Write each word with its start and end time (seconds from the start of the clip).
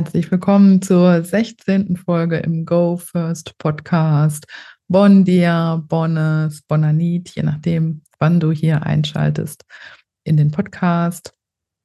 Herzlich 0.00 0.30
willkommen 0.30 0.80
zur 0.80 1.22
16. 1.22 1.94
Folge 1.98 2.38
im 2.38 2.64
Go 2.64 2.96
First 2.96 3.58
Podcast. 3.58 4.46
Bon 4.88 5.26
dia, 5.26 5.76
bonnes, 5.76 6.62
bonanit, 6.62 7.28
je 7.34 7.42
nachdem, 7.42 8.00
wann 8.18 8.40
du 8.40 8.50
hier 8.50 8.86
einschaltest 8.86 9.66
in 10.24 10.38
den 10.38 10.52
Podcast. 10.52 11.34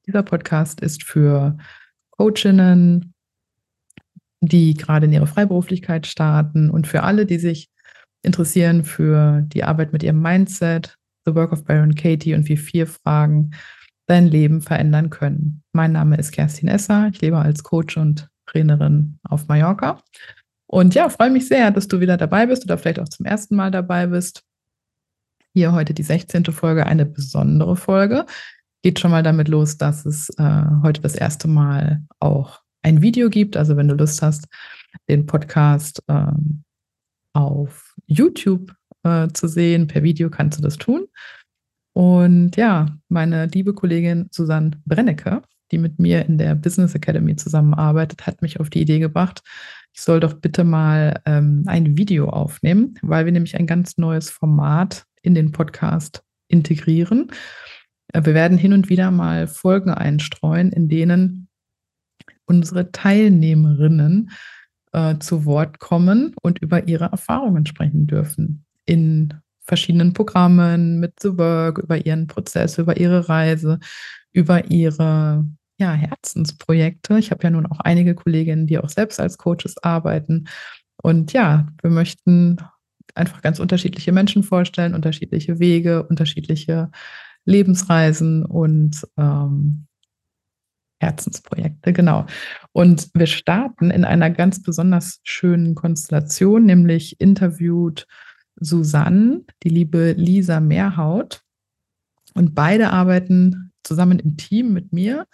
Dieser 0.08 0.24
Podcast 0.24 0.80
ist 0.80 1.04
für 1.04 1.58
Coachinnen, 2.12 3.14
die 4.40 4.76
gerade 4.76 5.08
in 5.08 5.12
ihre 5.12 5.28
Freiberuflichkeit 5.28 6.08
starten 6.08 6.70
und 6.70 6.88
für 6.88 7.04
alle, 7.04 7.26
die 7.26 7.38
sich 7.38 7.70
interessieren 8.22 8.86
für 8.86 9.42
die 9.42 9.66
Arbeit 9.66 9.92
mit 9.92 10.04
ihrem 10.04 10.22
Mindset, 10.22 10.96
The 11.26 11.36
Work 11.36 11.52
of 11.52 11.66
Byron 11.66 11.96
Katie 11.96 12.34
und 12.34 12.48
wie 12.48 12.56
vier 12.56 12.88
Fragen 12.88 13.52
dein 14.08 14.28
Leben 14.28 14.62
verändern 14.62 15.10
können. 15.10 15.64
Mein 15.74 15.92
Name 15.92 16.18
ist 16.18 16.32
Kerstin 16.32 16.68
Esser. 16.68 17.10
Ich 17.12 17.22
lebe 17.22 17.38
als 17.38 17.64
Coach 17.64 17.98
und 17.98 18.30
Trainerin 18.46 19.20
auf 19.24 19.48
Mallorca. 19.48 20.02
Und 20.68 20.96
ja, 20.96 21.10
freue 21.10 21.32
mich 21.32 21.48
sehr, 21.48 21.72
dass 21.72 21.88
du 21.88 22.00
wieder 22.00 22.18
dabei 22.18 22.46
bist 22.46 22.64
oder 22.66 22.78
vielleicht 22.78 23.00
auch 23.00 23.10
zum 23.10 23.26
ersten 23.26 23.56
Mal 23.56 23.72
dabei 23.72 24.08
bist. 24.08 24.44
Hier 25.54 25.72
heute 25.72 25.94
die 25.94 26.04
16. 26.04 26.46
Folge, 26.46 26.86
eine 26.86 27.06
besondere 27.06 27.76
Folge. 27.76 28.26
Geht 28.82 29.00
schon 29.00 29.12
mal 29.12 29.24
damit 29.24 29.48
los, 29.48 29.78
dass 29.78 30.06
es 30.06 30.30
äh, 30.38 30.64
heute 30.84 31.02
das 31.02 31.16
erste 31.16 31.48
Mal 31.48 32.04
auch 32.20 32.62
ein 32.84 33.02
Video 33.02 33.30
gibt. 33.30 33.58
Also 33.58 33.78
wenn 33.78 33.88
du 33.88 33.96
Lust 33.96 34.22
hast, 34.22 34.48
den 35.08 35.26
Podcast 35.26 36.04
äh, 36.08 36.32
auf 37.34 37.96
YouTube 38.06 38.76
äh, 39.04 39.28
zu 39.30 39.48
sehen, 39.48 39.88
per 39.88 40.04
Video 40.04 40.30
kannst 40.30 40.60
du 40.60 40.64
das 40.64 40.78
tun. 40.78 41.08
Und 41.96 42.58
ja, 42.58 42.88
meine 43.08 43.46
liebe 43.46 43.74
Kollegin 43.74 44.28
Susanne 44.30 44.72
Brennecke, 44.86 45.42
die 45.72 45.78
mit 45.78 45.98
mir 45.98 46.26
in 46.26 46.38
der 46.38 46.54
Business 46.54 46.94
Academy 46.94 47.38
zusammenarbeitet, 47.38 48.28
hat 48.28 48.42
mich 48.42 48.60
auf 48.60 48.70
die 48.70 48.82
Idee 48.82 49.00
gebracht, 49.00 49.42
ich 49.94 50.02
soll 50.02 50.20
doch 50.20 50.34
bitte 50.34 50.66
mal 50.66 51.22
ähm, 51.26 51.64
ein 51.68 51.98
Video 51.98 52.28
aufnehmen, 52.28 52.96
weil 53.02 53.24
wir 53.24 53.32
nämlich 53.32 53.56
ein 53.56 53.66
ganz 53.66 53.98
neues 53.98 54.30
Format 54.30 55.06
in 55.22 55.36
den 55.36 55.54
Podcast 55.54 56.22
integrieren. 56.50 57.32
Äh, 58.12 58.26
wir 58.26 58.34
werden 58.34 58.58
hin 58.58 58.74
und 58.74 58.90
wieder 58.90 59.10
mal 59.10 59.48
Folgen 59.48 59.92
einstreuen, 59.92 60.74
in 60.74 60.90
denen 60.90 61.48
unsere 62.44 62.92
Teilnehmerinnen 62.92 64.32
äh, 64.92 65.18
zu 65.20 65.46
Wort 65.46 65.80
kommen 65.80 66.36
und 66.42 66.60
über 66.60 66.90
ihre 66.90 67.06
Erfahrungen 67.06 67.66
sprechen 67.66 68.06
dürfen 68.06 68.66
in 68.86 69.34
verschiedenen 69.66 70.14
Programmen, 70.14 71.00
mit 71.00 71.20
The 71.22 71.38
Work, 71.38 71.80
über 71.80 72.06
ihren 72.06 72.28
Prozess, 72.28 72.78
über 72.78 72.98
ihre 72.98 73.30
Reise, 73.30 73.80
über 74.32 74.66
ihre 74.72 75.46
ja, 75.78 75.92
Herzensprojekte. 75.94 77.18
Ich 77.20 77.32
habe 77.32 77.44
ja 77.44 77.50
nun 77.50 77.66
auch 77.66 77.80
einige 77.80 78.16
Kolleginnen, 78.16 78.68
die 78.68 78.78
auch 78.78 78.90
selbst 78.90 79.20
als 79.20 79.38
Coaches 79.38 79.78
arbeiten. 79.82 80.48
Und 81.02 81.34
ja, 81.34 81.68
wir 81.82 81.90
möchten 81.90 82.58
einfach 83.14 83.42
ganz 83.42 83.60
unterschiedliche 83.60 84.12
Menschen 84.12 84.44
vorstellen, 84.44 84.96
unterschiedliche 84.96 85.60
Wege, 85.60 86.04
unterschiedliche 86.04 86.92
Lebensreisen 87.46 88.46
und 88.46 89.06
ähm, 89.18 89.88
Herzensprojekte, 91.00 91.94
genau. 91.94 92.26
Und 92.72 93.10
wir 93.14 93.28
starten 93.28 93.92
in 93.92 94.06
einer 94.06 94.30
ganz 94.30 94.64
besonders 94.64 95.20
schönen 95.24 95.76
Konstellation, 95.76 96.66
nämlich 96.66 97.20
interviewt 97.20 98.08
Susanne, 98.60 99.44
die 99.64 99.70
liebe 99.70 100.14
Lisa 100.14 100.60
Mehrhaut. 100.60 101.44
Und 102.34 102.54
beide 102.56 102.92
arbeiten 102.92 103.72
zusammen 103.84 104.20
im 104.20 104.38
Team 104.38 104.74
mit 104.74 104.92
mir. 104.92 105.28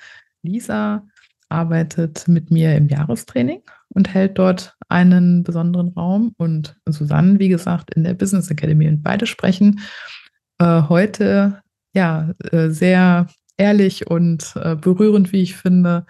Lisa 0.43 1.07
arbeitet 1.49 2.27
mit 2.27 2.51
mir 2.51 2.75
im 2.75 2.87
Jahrestraining 2.87 3.61
und 3.89 4.13
hält 4.13 4.37
dort 4.37 4.75
einen 4.87 5.43
besonderen 5.43 5.89
Raum. 5.89 6.33
Und 6.37 6.77
Susanne, 6.87 7.39
wie 7.39 7.49
gesagt, 7.49 7.93
in 7.93 8.03
der 8.03 8.13
Business 8.13 8.49
Academy. 8.49 8.87
Und 8.87 9.03
beide 9.03 9.25
sprechen 9.25 9.81
äh, 10.59 10.83
heute 10.89 11.61
ja 11.93 12.31
äh, 12.51 12.69
sehr 12.69 13.27
ehrlich 13.57 14.07
und 14.07 14.53
äh, 14.55 14.75
berührend, 14.75 15.31
wie 15.31 15.41
ich 15.41 15.55
finde, 15.55 16.05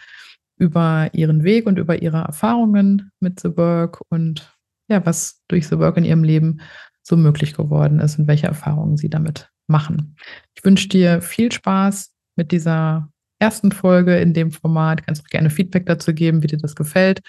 über 0.57 1.09
ihren 1.13 1.43
Weg 1.43 1.65
und 1.65 1.79
über 1.79 2.01
ihre 2.01 2.19
Erfahrungen 2.19 3.11
mit 3.19 3.39
The 3.39 3.57
Work 3.57 4.01
und 4.09 4.55
ja, 4.87 5.03
was 5.05 5.41
durch 5.47 5.67
The 5.67 5.79
Work 5.79 5.97
in 5.97 6.05
ihrem 6.05 6.23
Leben 6.23 6.61
so 7.03 7.17
möglich 7.17 7.53
geworden 7.53 7.99
ist 7.99 8.19
und 8.19 8.27
welche 8.27 8.47
Erfahrungen 8.47 8.97
Sie 8.97 9.09
damit 9.09 9.49
machen. 9.67 10.15
Ich 10.55 10.63
wünsche 10.63 10.89
dir 10.89 11.21
viel 11.21 11.51
Spaß 11.51 12.13
mit 12.35 12.51
dieser 12.51 13.09
ersten 13.39 13.71
Folge 13.71 14.17
in 14.19 14.33
dem 14.33 14.51
Format. 14.51 15.05
Kannst 15.05 15.23
auch 15.23 15.29
gerne 15.29 15.49
Feedback 15.49 15.85
dazu 15.85 16.13
geben, 16.13 16.43
wie 16.43 16.47
dir 16.47 16.57
das 16.57 16.75
gefällt. 16.75 17.21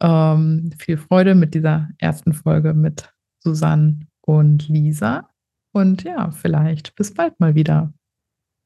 Ähm, 0.00 0.72
viel 0.78 0.96
Freude 0.96 1.34
mit 1.34 1.54
dieser 1.54 1.88
ersten 1.98 2.32
Folge 2.32 2.74
mit 2.74 3.12
Susanne 3.40 4.06
und 4.20 4.68
Lisa. 4.68 5.28
Und 5.72 6.02
ja, 6.04 6.30
vielleicht 6.30 6.94
bis 6.96 7.14
bald 7.14 7.38
mal 7.40 7.54
wieder. 7.54 7.92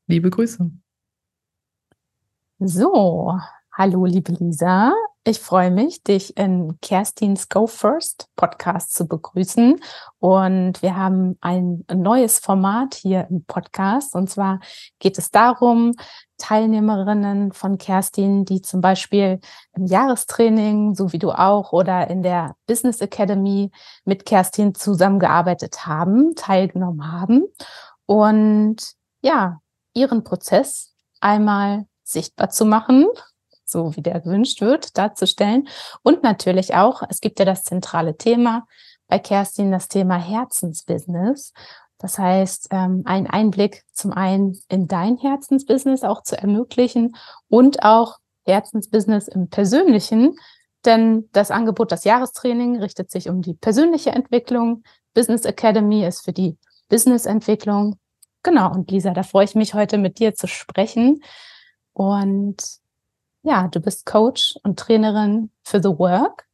Liebe 0.07 0.31
Grüße. 0.31 0.71
So, 2.59 3.39
hallo 3.73 4.05
liebe 4.07 4.33
Lisa. 4.33 4.93
Ich 5.25 5.39
freue 5.39 5.71
mich, 5.71 6.03
dich 6.03 6.37
in 6.37 6.81
Kerstins 6.81 7.49
Go 7.49 7.69
First 7.69 8.29
Podcast 8.35 8.93
zu 8.93 9.07
begrüßen. 9.07 9.81
Und 10.19 10.83
wir 10.83 10.97
haben 10.97 11.39
ein 11.41 11.85
neues 11.95 12.41
Format 12.41 12.97
hier 12.97 13.29
im 13.31 13.45
Podcast. 13.45 14.17
Und 14.17 14.29
zwar 14.29 14.59
geht 14.99 15.19
es 15.19 15.31
darum, 15.31 15.95
Teilnehmerinnen 16.39 17.53
von 17.53 17.79
Kerstin, 17.79 18.45
die 18.45 18.63
zum 18.63 18.81
Beispiel 18.81 19.39
im 19.77 19.87
Jahrestraining, 19.87 20.97
so 20.97 21.13
wie 21.13 21.21
du 21.21 21.31
auch, 21.31 21.73
oder 21.73 22.11
in 22.11 22.25
der 22.25 22.57
Business 22.67 23.01
Academy 23.01 23.71
mit 24.05 24.27
Kerstin 24.27 24.75
zusammengearbeitet 24.75 25.87
haben, 25.87 26.35
teilgenommen 26.35 27.13
haben 27.13 27.45
und 28.07 28.95
ja, 29.21 29.61
ihren 29.95 30.25
Prozess 30.25 30.97
einmal 31.21 31.87
sichtbar 32.03 32.51
zu 32.51 32.65
machen 32.65 33.07
so 33.73 33.97
wie 33.97 34.03
der 34.03 34.21
gewünscht 34.21 34.61
wird, 34.61 34.97
darzustellen. 34.97 35.69
Und 36.03 36.23
natürlich 36.23 36.75
auch, 36.75 37.03
es 37.09 37.21
gibt 37.21 37.39
ja 37.39 37.45
das 37.45 37.65
zentrale 37.65 38.17
Thema 38.17 38.67
bei 39.09 39.19
Kerstin, 39.19 39.73
das 39.73 39.89
Thema 39.89 40.17
Herzensbusiness. 40.17 41.53
Das 41.99 42.19
heißt, 42.19 42.69
ähm, 42.71 43.03
einen 43.05 43.29
Einblick 43.29 43.85
zum 43.93 44.13
einen 44.13 44.59
in 44.69 44.89
dein 44.89 45.19
Herzensbusiness 45.19 46.03
auch 46.03 46.23
zu 46.23 46.37
ermöglichen 46.37 47.17
und 47.49 47.83
auch 47.83 48.19
Herzensbusiness 48.45 49.29
im 49.29 49.49
Persönlichen. 49.49 50.37
Denn 50.85 51.29
das 51.33 51.51
Angebot, 51.51 51.93
das 51.93 52.05
Jahrestraining 52.05 52.81
richtet 52.81 53.11
sich 53.11 53.29
um 53.29 53.41
die 53.41 53.55
persönliche 53.55 54.11
Entwicklung. 54.11 54.83
Business 55.15 55.45
Academy 55.45 56.05
ist 56.05 56.25
für 56.25 56.33
die 56.33 56.57
Businessentwicklung. 56.89 57.99
Genau. 58.43 58.73
Und 58.73 58.91
Lisa, 58.91 59.13
da 59.13 59.23
freue 59.23 59.45
ich 59.45 59.55
mich 59.55 59.75
heute 59.75 59.99
mit 59.99 60.19
dir 60.19 60.35
zu 60.35 60.49
sprechen. 60.49 61.23
Und 61.93 62.57
ja, 63.43 63.69
du 63.69 63.81
bist 63.81 64.07
Coach 64.07 64.57
und 64.63 64.79
Trainerin 64.79 65.51
für 65.65 65.83
The 65.83 65.99
Work 65.99 66.47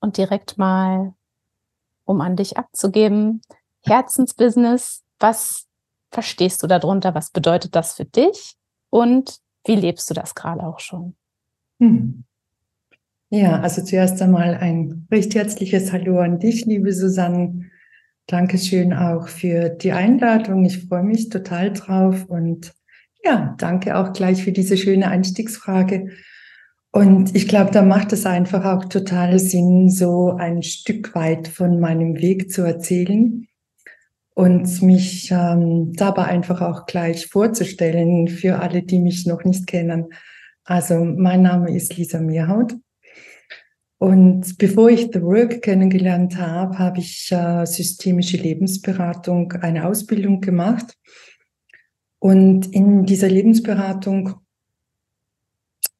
und 0.00 0.16
direkt 0.16 0.58
mal, 0.58 1.14
um 2.04 2.20
an 2.20 2.36
dich 2.36 2.56
abzugeben, 2.56 3.42
Herzensbusiness, 3.82 5.02
was 5.18 5.66
verstehst 6.10 6.62
du 6.62 6.66
darunter? 6.66 7.14
Was 7.14 7.30
bedeutet 7.30 7.74
das 7.74 7.94
für 7.94 8.04
dich? 8.04 8.56
Und 8.90 9.38
wie 9.64 9.76
lebst 9.76 10.08
du 10.10 10.14
das 10.14 10.34
gerade 10.34 10.62
auch 10.62 10.80
schon? 10.80 11.16
Hm. 11.78 12.24
Ja, 13.30 13.60
also 13.60 13.82
zuerst 13.82 14.20
einmal 14.20 14.54
ein 14.54 15.06
recht 15.10 15.34
herzliches 15.34 15.92
Hallo 15.92 16.18
an 16.18 16.40
dich, 16.40 16.66
liebe 16.66 16.92
Susanne. 16.92 17.70
Dankeschön 18.26 18.92
auch 18.92 19.28
für 19.28 19.68
die 19.70 19.92
Einladung. 19.92 20.64
Ich 20.64 20.86
freue 20.86 21.04
mich 21.04 21.28
total 21.28 21.72
drauf 21.72 22.26
und 22.28 22.72
ja, 23.24 23.54
danke 23.58 23.96
auch 23.96 24.12
gleich 24.12 24.42
für 24.42 24.52
diese 24.52 24.76
schöne 24.76 25.08
Einstiegsfrage. 25.08 26.10
Und 26.92 27.36
ich 27.36 27.46
glaube, 27.46 27.70
da 27.70 27.82
macht 27.82 28.12
es 28.12 28.26
einfach 28.26 28.64
auch 28.64 28.86
total 28.86 29.38
Sinn, 29.38 29.90
so 29.90 30.32
ein 30.32 30.62
Stück 30.62 31.14
weit 31.14 31.46
von 31.46 31.78
meinem 31.78 32.16
Weg 32.20 32.50
zu 32.50 32.62
erzählen 32.62 33.46
und 34.34 34.82
mich 34.82 35.30
ähm, 35.30 35.92
dabei 35.92 36.24
einfach 36.24 36.60
auch 36.60 36.86
gleich 36.86 37.26
vorzustellen 37.28 38.26
für 38.26 38.58
alle, 38.60 38.82
die 38.82 38.98
mich 38.98 39.26
noch 39.26 39.44
nicht 39.44 39.66
kennen. 39.66 40.08
Also 40.64 41.04
mein 41.04 41.42
Name 41.42 41.74
ist 41.74 41.96
Lisa 41.96 42.20
Meerhaut. 42.20 42.74
Und 43.98 44.56
bevor 44.56 44.88
ich 44.88 45.10
The 45.12 45.20
Work 45.22 45.62
kennengelernt 45.62 46.38
habe, 46.38 46.78
habe 46.78 47.00
ich 47.00 47.30
äh, 47.30 47.66
systemische 47.66 48.38
Lebensberatung, 48.38 49.52
eine 49.52 49.86
Ausbildung 49.86 50.40
gemacht 50.40 50.96
und 52.20 52.72
in 52.72 53.04
dieser 53.04 53.28
Lebensberatung 53.28 54.36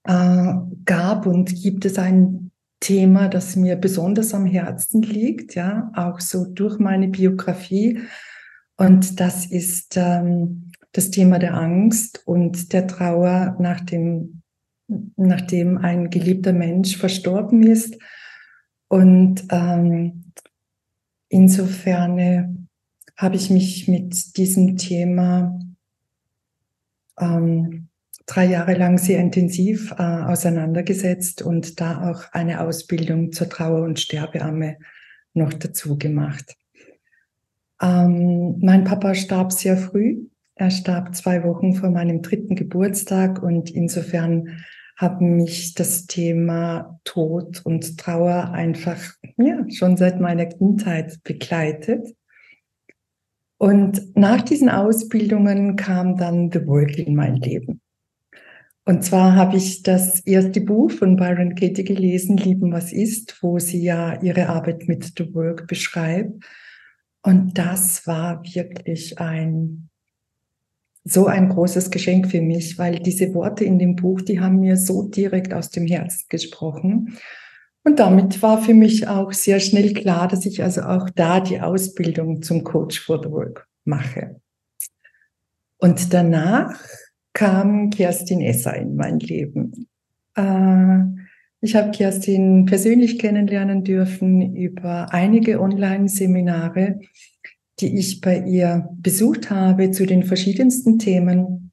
äh, 0.05 0.55
gab 0.85 1.27
und 1.27 1.55
gibt 1.61 1.85
es 1.85 1.99
ein 1.99 2.53
Thema, 2.79 3.29
das 3.29 3.57
mir 3.57 3.77
besonders 3.77 4.33
am 4.33 4.47
Herzen 4.47 5.03
liegt, 5.03 5.55
ja, 5.55 5.91
auch 5.95 6.21
so 6.21 6.45
durch 6.47 6.79
meine 6.79 7.09
Biografie. 7.09 8.01
Und 8.77 9.19
das 9.19 9.47
ist 9.47 9.97
ähm, 9.97 10.71
das 10.93 11.11
Thema 11.11 11.39
der 11.39 11.55
Angst 11.55 12.23
und 12.27 12.73
der 12.73 12.87
Trauer 12.87 13.57
nach 13.59 13.81
dem 13.81 14.41
nachdem 15.17 15.79
ein 15.79 16.11
geliebter 16.11 16.53
Mensch 16.53 16.97
verstorben 16.97 17.63
ist. 17.63 17.97
Und 18.89 19.45
ähm, 19.51 20.33
insofern 21.29 22.19
äh, 22.19 22.49
habe 23.17 23.37
ich 23.37 23.51
mich 23.51 23.87
mit 23.87 24.37
diesem 24.37 24.77
Thema 24.77 25.59
ähm, 27.21 27.89
drei 28.27 28.47
Jahre 28.47 28.75
lang 28.75 28.99
sehr 28.99 29.19
intensiv 29.19 29.93
äh, 29.93 30.03
auseinandergesetzt 30.03 31.43
und 31.43 31.81
da 31.81 32.11
auch 32.11 32.33
eine 32.33 32.61
Ausbildung 32.61 33.33
zur 33.33 33.49
Trauer- 33.49 33.83
und 33.83 33.99
Sterbeamme 33.99 34.77
noch 35.35 35.53
dazu 35.53 35.99
gemacht. 35.99 36.57
Ähm, 37.83 38.59
mein 38.61 38.85
Papa 38.85 39.15
starb 39.15 39.53
sehr 39.53 39.77
früh. 39.77 40.27
Er 40.55 40.71
starb 40.71 41.15
zwei 41.15 41.43
Wochen 41.45 41.75
vor 41.75 41.91
meinem 41.91 42.23
dritten 42.23 42.55
Geburtstag 42.55 43.43
und 43.43 43.71
insofern 43.71 44.63
haben 44.97 45.37
mich 45.37 45.73
das 45.75 46.07
Thema 46.07 47.01
Tod 47.05 47.63
und 47.65 47.99
Trauer 47.99 48.51
einfach 48.53 49.01
ja, 49.39 49.65
schon 49.71 49.97
seit 49.97 50.21
meiner 50.21 50.45
Kindheit 50.45 51.23
begleitet. 51.25 52.15
Und 53.61 54.17
nach 54.17 54.41
diesen 54.41 54.71
Ausbildungen 54.71 55.77
kam 55.77 56.17
dann 56.17 56.51
The 56.51 56.67
Work 56.67 56.97
in 56.97 57.15
mein 57.15 57.37
Leben. 57.37 57.83
Und 58.87 59.05
zwar 59.05 59.37
habe 59.37 59.59
ich 59.59 59.83
das 59.83 60.21
erste 60.21 60.63
Buch 60.63 60.91
von 60.91 61.17
Byron 61.17 61.55
Katie 61.57 61.85
gelesen, 61.85 62.39
Lieben, 62.39 62.73
was 62.73 62.91
ist, 62.91 63.37
wo 63.43 63.59
sie 63.59 63.83
ja 63.83 64.19
ihre 64.23 64.49
Arbeit 64.49 64.89
mit 64.89 65.13
The 65.15 65.35
Work 65.35 65.67
beschreibt. 65.67 66.43
Und 67.23 67.59
das 67.59 68.07
war 68.07 68.43
wirklich 68.47 69.19
ein, 69.19 69.91
so 71.05 71.27
ein 71.27 71.51
großes 71.51 71.91
Geschenk 71.91 72.31
für 72.31 72.41
mich, 72.41 72.79
weil 72.79 72.99
diese 73.01 73.35
Worte 73.35 73.65
in 73.65 73.79
dem 73.79 73.95
Buch, 73.95 74.23
die 74.23 74.41
haben 74.41 74.61
mir 74.61 74.79
so 74.79 75.07
direkt 75.07 75.53
aus 75.53 75.69
dem 75.69 75.87
Herzen 75.87 76.25
gesprochen. 76.31 77.19
Und 77.83 77.99
damit 77.99 78.43
war 78.43 78.61
für 78.61 78.75
mich 78.75 79.09
auch 79.09 79.33
sehr 79.33 79.59
schnell 79.59 79.95
klar, 79.95 80.29
dass 80.29 80.45
ich 80.45 80.63
also 80.63 80.83
auch 80.83 81.09
da 81.11 81.41
die 81.41 81.61
Ausbildung 81.61 82.43
zum 82.43 82.63
Coach 82.63 83.01
for 83.01 83.23
the 83.23 83.31
Work 83.31 83.67
mache. 83.85 84.41
Und 85.79 86.13
danach 86.13 86.79
kam 87.33 87.91
Kerstin 87.91 88.43
Esser 88.43 88.77
in 88.77 88.97
mein 88.97 89.19
Leben. 89.19 89.89
Äh, 90.37 91.21
ich 91.63 91.75
habe 91.75 91.91
Kerstin 91.91 92.67
persönlich 92.67 93.19
kennenlernen 93.19 93.85
dürfen 93.85 94.57
über 94.57 95.13
einige 95.13 95.61
Online-Seminare, 95.61 97.01
die 97.81 97.99
ich 97.99 98.21
bei 98.21 98.39
ihr 98.45 98.89
besucht 98.95 99.51
habe 99.51 99.91
zu 99.91 100.07
den 100.07 100.23
verschiedensten 100.23 100.99
Themen. 100.99 101.70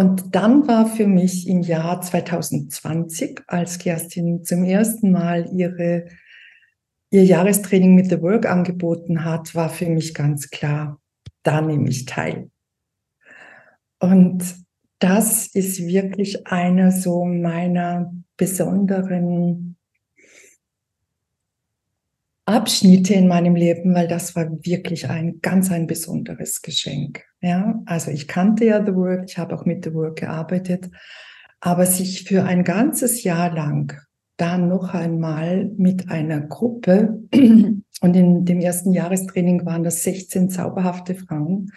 Und 0.00 0.34
dann 0.34 0.66
war 0.66 0.86
für 0.86 1.06
mich 1.06 1.46
im 1.46 1.60
Jahr 1.60 2.00
2020, 2.00 3.42
als 3.46 3.78
Kerstin 3.78 4.44
zum 4.44 4.64
ersten 4.64 5.10
Mal 5.10 5.50
ihre, 5.52 6.06
ihr 7.10 7.26
Jahrestraining 7.26 7.94
mit 7.94 8.08
The 8.08 8.22
Work 8.22 8.46
angeboten 8.46 9.26
hat, 9.26 9.54
war 9.54 9.68
für 9.68 9.90
mich 9.90 10.14
ganz 10.14 10.48
klar, 10.48 10.98
da 11.42 11.60
nehme 11.60 11.90
ich 11.90 12.06
teil. 12.06 12.50
Und 13.98 14.42
das 15.00 15.48
ist 15.48 15.86
wirklich 15.86 16.46
einer 16.46 16.92
so 16.92 17.26
meiner 17.26 18.10
besonderen 18.38 19.69
Abschnitte 22.50 23.14
in 23.14 23.28
meinem 23.28 23.54
Leben, 23.54 23.94
weil 23.94 24.08
das 24.08 24.36
war 24.36 24.50
wirklich 24.64 25.08
ein 25.08 25.40
ganz 25.40 25.70
ein 25.70 25.86
besonderes 25.86 26.62
Geschenk. 26.62 27.24
Ja, 27.40 27.80
also 27.86 28.10
ich 28.10 28.28
kannte 28.28 28.64
ja 28.64 28.84
The 28.84 28.94
Work, 28.94 29.24
ich 29.26 29.38
habe 29.38 29.54
auch 29.54 29.64
mit 29.64 29.84
The 29.84 29.94
Work 29.94 30.20
gearbeitet, 30.20 30.90
aber 31.60 31.86
sich 31.86 32.24
für 32.24 32.44
ein 32.44 32.64
ganzes 32.64 33.22
Jahr 33.22 33.54
lang 33.54 33.94
dann 34.36 34.68
noch 34.68 34.94
einmal 34.94 35.70
mit 35.76 36.10
einer 36.10 36.40
Gruppe 36.40 37.22
und 37.32 38.16
in 38.16 38.44
dem 38.44 38.60
ersten 38.60 38.92
Jahrestraining 38.92 39.66
waren 39.66 39.82
das 39.82 40.02
16 40.02 40.50
zauberhafte 40.50 41.14
Frauen, 41.14 41.72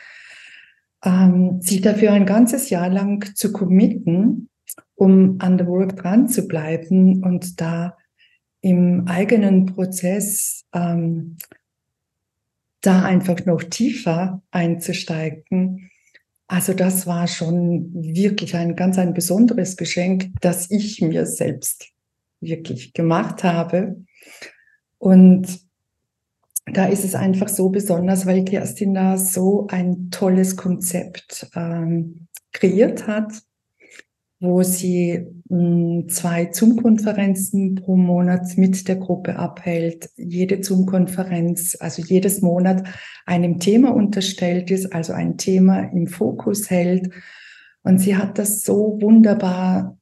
ähm, 1.04 1.62
sich 1.62 1.82
dafür 1.82 2.14
ein 2.14 2.26
ganzes 2.26 2.70
Jahr 2.70 2.90
lang 2.90 3.36
zu 3.36 3.52
committen, 3.52 4.50
um 4.96 5.36
an 5.40 5.60
the 5.60 5.66
work 5.66 5.98
dran 5.98 6.28
zu 6.28 6.48
bleiben 6.48 7.22
und 7.24 7.60
da 7.60 7.98
im 8.64 9.08
eigenen 9.08 9.66
Prozess 9.66 10.64
ähm, 10.74 11.38
da 12.80 13.04
einfach 13.04 13.46
noch 13.46 13.62
tiefer 13.62 14.42
einzusteigen. 14.52 15.92
Also 16.48 16.74
das 16.74 17.06
war 17.06 17.28
schon 17.28 17.94
wirklich 17.94 18.56
ein 18.56 18.76
ganz 18.76 18.98
ein 18.98 19.14
besonderes 19.14 19.76
Geschenk, 19.76 20.32
das 20.40 20.72
ich 20.72 21.02
mir 21.02 21.26
selbst 21.26 21.90
wirklich 22.40 22.94
gemacht 22.94 23.44
habe. 23.44 24.06
Und 24.98 25.60
da 26.66 26.86
ist 26.86 27.04
es 27.04 27.16
einfach 27.16 27.50
so 27.50 27.70
besonders, 27.70 28.26
weil 28.26 28.46
Kerstin 28.46 28.94
da 28.94 29.18
so 29.18 29.68
ein 29.68 30.10
tolles 30.10 30.56
Konzept 30.56 31.50
ähm, 31.54 32.28
kreiert 32.54 33.08
hat, 33.08 33.34
wo 34.44 34.62
sie 34.62 35.26
mh, 35.48 35.58
hm, 35.58 36.10
zwei 36.10 36.50
Zoom-Konferenzen 36.52 37.76
pro 37.76 37.96
Monat 37.96 38.58
mit 38.58 38.88
der 38.90 38.98
Gruppe 38.98 39.38
abhält. 39.38 40.10
Jede 40.18 40.62
Zoom-Konferenz, 40.62 41.78
also 41.80 42.02
jedes 42.02 42.42
Monat 42.42 42.84
einem 43.26 43.60
Thema 43.60 43.96
unterstellt 43.96 44.70
ist, 44.70 44.94
also 44.94 45.14
ein 45.14 45.38
Thema 45.38 45.80
im 45.94 46.08
Fokus 46.08 46.70
hält. 46.70 47.10
Und 47.84 48.00
sie 48.00 48.18
hat 48.18 48.38
das 48.38 48.64
so 48.64 48.98
wunderbar 49.02 49.98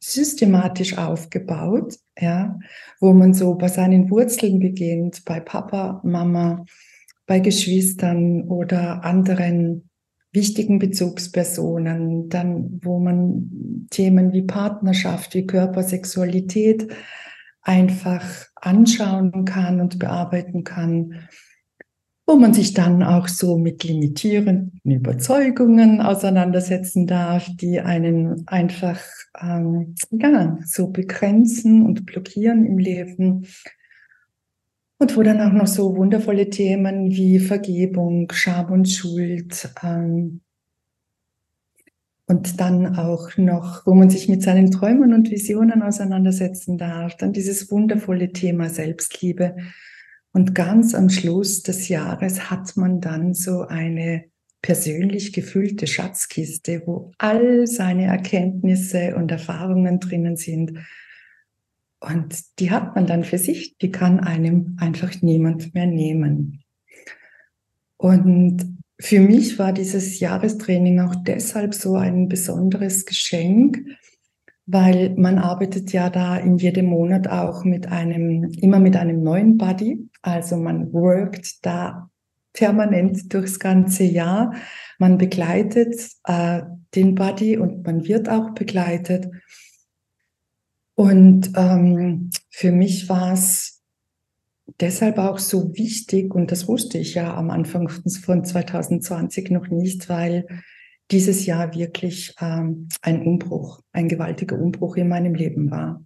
systematisch 0.00 0.96
aufgebaut, 0.96 1.94
ja, 2.18 2.58
wo 3.00 3.12
man 3.12 3.34
so 3.34 3.54
bei 3.54 3.68
seinen 3.68 4.10
Wurzeln 4.10 4.60
beginnt, 4.60 5.24
bei 5.26 5.40
Papa, 5.40 6.00
Mama, 6.04 6.64
bei 7.26 7.40
Geschwistern 7.40 8.44
oder 8.48 9.04
anderen 9.04 9.90
wichtigen 10.34 10.78
Bezugspersonen, 10.78 12.28
dann 12.28 12.80
wo 12.82 12.98
man 12.98 13.86
Themen 13.90 14.32
wie 14.32 14.42
Partnerschaft, 14.42 15.34
wie 15.34 15.46
Körpersexualität 15.46 16.92
einfach 17.62 18.24
anschauen 18.56 19.44
kann 19.44 19.80
und 19.80 19.98
bearbeiten 19.98 20.64
kann 20.64 21.14
wo 22.26 22.36
man 22.36 22.54
sich 22.54 22.72
dann 22.72 23.02
auch 23.02 23.28
so 23.28 23.58
mit 23.58 23.84
limitierenden 23.84 24.80
Überzeugungen 24.82 26.00
auseinandersetzen 26.00 27.06
darf, 27.06 27.48
die 27.60 27.80
einen 27.80 28.48
einfach 28.48 29.00
ähm, 29.40 29.94
ja, 30.10 30.58
so 30.64 30.88
begrenzen 30.88 31.84
und 31.84 32.06
blockieren 32.06 32.64
im 32.64 32.78
Leben. 32.78 33.46
Und 35.04 35.18
wo 35.18 35.22
dann 35.22 35.42
auch 35.42 35.52
noch 35.52 35.66
so 35.66 35.94
wundervolle 35.98 36.48
Themen 36.48 37.10
wie 37.10 37.38
Vergebung, 37.38 38.32
Scham 38.32 38.72
und 38.72 38.88
Schuld 38.88 39.68
ähm, 39.82 40.40
und 42.26 42.58
dann 42.58 42.96
auch 42.96 43.36
noch, 43.36 43.84
wo 43.84 43.92
man 43.92 44.08
sich 44.08 44.30
mit 44.30 44.42
seinen 44.42 44.70
Träumen 44.70 45.12
und 45.12 45.30
Visionen 45.30 45.82
auseinandersetzen 45.82 46.78
darf, 46.78 47.18
dann 47.18 47.34
dieses 47.34 47.70
wundervolle 47.70 48.32
Thema 48.32 48.70
Selbstliebe 48.70 49.56
und 50.32 50.54
ganz 50.54 50.94
am 50.94 51.10
Schluss 51.10 51.62
des 51.62 51.88
Jahres 51.88 52.50
hat 52.50 52.74
man 52.78 53.02
dann 53.02 53.34
so 53.34 53.60
eine 53.60 54.24
persönlich 54.62 55.34
gefüllte 55.34 55.86
Schatzkiste, 55.86 56.82
wo 56.86 57.12
all 57.18 57.66
seine 57.66 58.06
Erkenntnisse 58.06 59.16
und 59.16 59.30
Erfahrungen 59.30 60.00
drinnen 60.00 60.36
sind. 60.36 60.78
Und 62.04 62.36
die 62.58 62.70
hat 62.70 62.94
man 62.94 63.06
dann 63.06 63.24
für 63.24 63.38
sich, 63.38 63.78
die 63.78 63.90
kann 63.90 64.20
einem 64.20 64.76
einfach 64.78 65.22
niemand 65.22 65.74
mehr 65.74 65.86
nehmen. 65.86 66.62
Und 67.96 68.78
für 69.00 69.20
mich 69.20 69.58
war 69.58 69.72
dieses 69.72 70.20
Jahrestraining 70.20 71.00
auch 71.00 71.14
deshalb 71.14 71.74
so 71.74 71.96
ein 71.96 72.28
besonderes 72.28 73.06
Geschenk, 73.06 73.78
weil 74.66 75.14
man 75.16 75.38
arbeitet 75.38 75.92
ja 75.92 76.10
da 76.10 76.36
in 76.36 76.58
jedem 76.58 76.86
Monat 76.86 77.28
auch 77.28 77.64
mit 77.64 77.90
einem, 77.90 78.50
immer 78.60 78.80
mit 78.80 78.96
einem 78.96 79.22
neuen 79.22 79.56
Buddy. 79.56 80.08
Also 80.22 80.56
man 80.56 80.92
workt 80.92 81.64
da 81.64 82.10
permanent 82.52 83.32
durchs 83.32 83.58
ganze 83.58 84.04
Jahr. 84.04 84.54
Man 84.98 85.18
begleitet 85.18 85.96
äh, 86.24 86.62
den 86.94 87.14
Buddy 87.14 87.58
und 87.58 87.84
man 87.84 88.06
wird 88.06 88.28
auch 88.28 88.50
begleitet. 88.54 89.28
Und 90.94 91.52
ähm, 91.56 92.30
für 92.50 92.70
mich 92.70 93.08
war 93.08 93.32
es 93.32 93.82
deshalb 94.80 95.18
auch 95.18 95.38
so 95.38 95.74
wichtig, 95.74 96.34
und 96.34 96.52
das 96.52 96.68
wusste 96.68 96.98
ich 96.98 97.14
ja 97.14 97.34
am 97.34 97.50
Anfang 97.50 97.88
von 97.88 98.44
2020 98.44 99.50
noch 99.50 99.68
nicht, 99.68 100.08
weil 100.08 100.46
dieses 101.10 101.46
Jahr 101.46 101.74
wirklich 101.74 102.34
ähm, 102.40 102.88
ein 103.02 103.22
Umbruch, 103.22 103.80
ein 103.92 104.08
gewaltiger 104.08 104.58
Umbruch 104.58 104.96
in 104.96 105.08
meinem 105.08 105.34
Leben 105.34 105.70
war. 105.70 106.02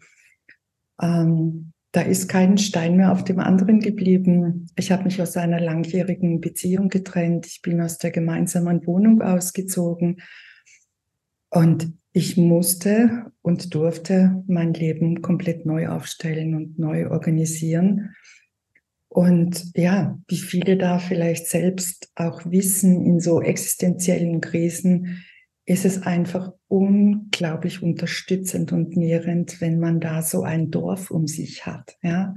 Ähm, 1.00 1.72
da 1.92 2.02
ist 2.02 2.28
kein 2.28 2.58
Stein 2.58 2.96
mehr 2.96 3.12
auf 3.12 3.24
dem 3.24 3.38
anderen 3.38 3.80
geblieben. 3.80 4.66
Ich 4.76 4.92
habe 4.92 5.04
mich 5.04 5.22
aus 5.22 5.36
einer 5.36 5.60
langjährigen 5.60 6.40
Beziehung 6.40 6.88
getrennt. 6.88 7.46
Ich 7.46 7.62
bin 7.62 7.80
aus 7.80 7.98
der 7.98 8.10
gemeinsamen 8.10 8.86
Wohnung 8.86 9.22
ausgezogen. 9.22 10.20
Und 11.50 11.92
ich 12.18 12.36
musste 12.36 13.30
und 13.42 13.74
durfte 13.76 14.42
mein 14.48 14.74
Leben 14.74 15.22
komplett 15.22 15.66
neu 15.66 15.86
aufstellen 15.86 16.56
und 16.56 16.76
neu 16.76 17.08
organisieren. 17.10 18.12
Und 19.08 19.70
ja, 19.76 20.18
wie 20.26 20.38
viele 20.38 20.76
da 20.76 20.98
vielleicht 20.98 21.46
selbst 21.46 22.10
auch 22.16 22.44
wissen, 22.44 23.06
in 23.06 23.20
so 23.20 23.40
existenziellen 23.40 24.40
Krisen 24.40 25.22
ist 25.64 25.84
es 25.84 26.02
einfach 26.02 26.50
unglaublich 26.66 27.84
unterstützend 27.84 28.72
und 28.72 28.96
nährend, 28.96 29.60
wenn 29.60 29.78
man 29.78 30.00
da 30.00 30.20
so 30.20 30.42
ein 30.42 30.72
Dorf 30.72 31.12
um 31.12 31.28
sich 31.28 31.66
hat. 31.66 31.98
Ja, 32.02 32.34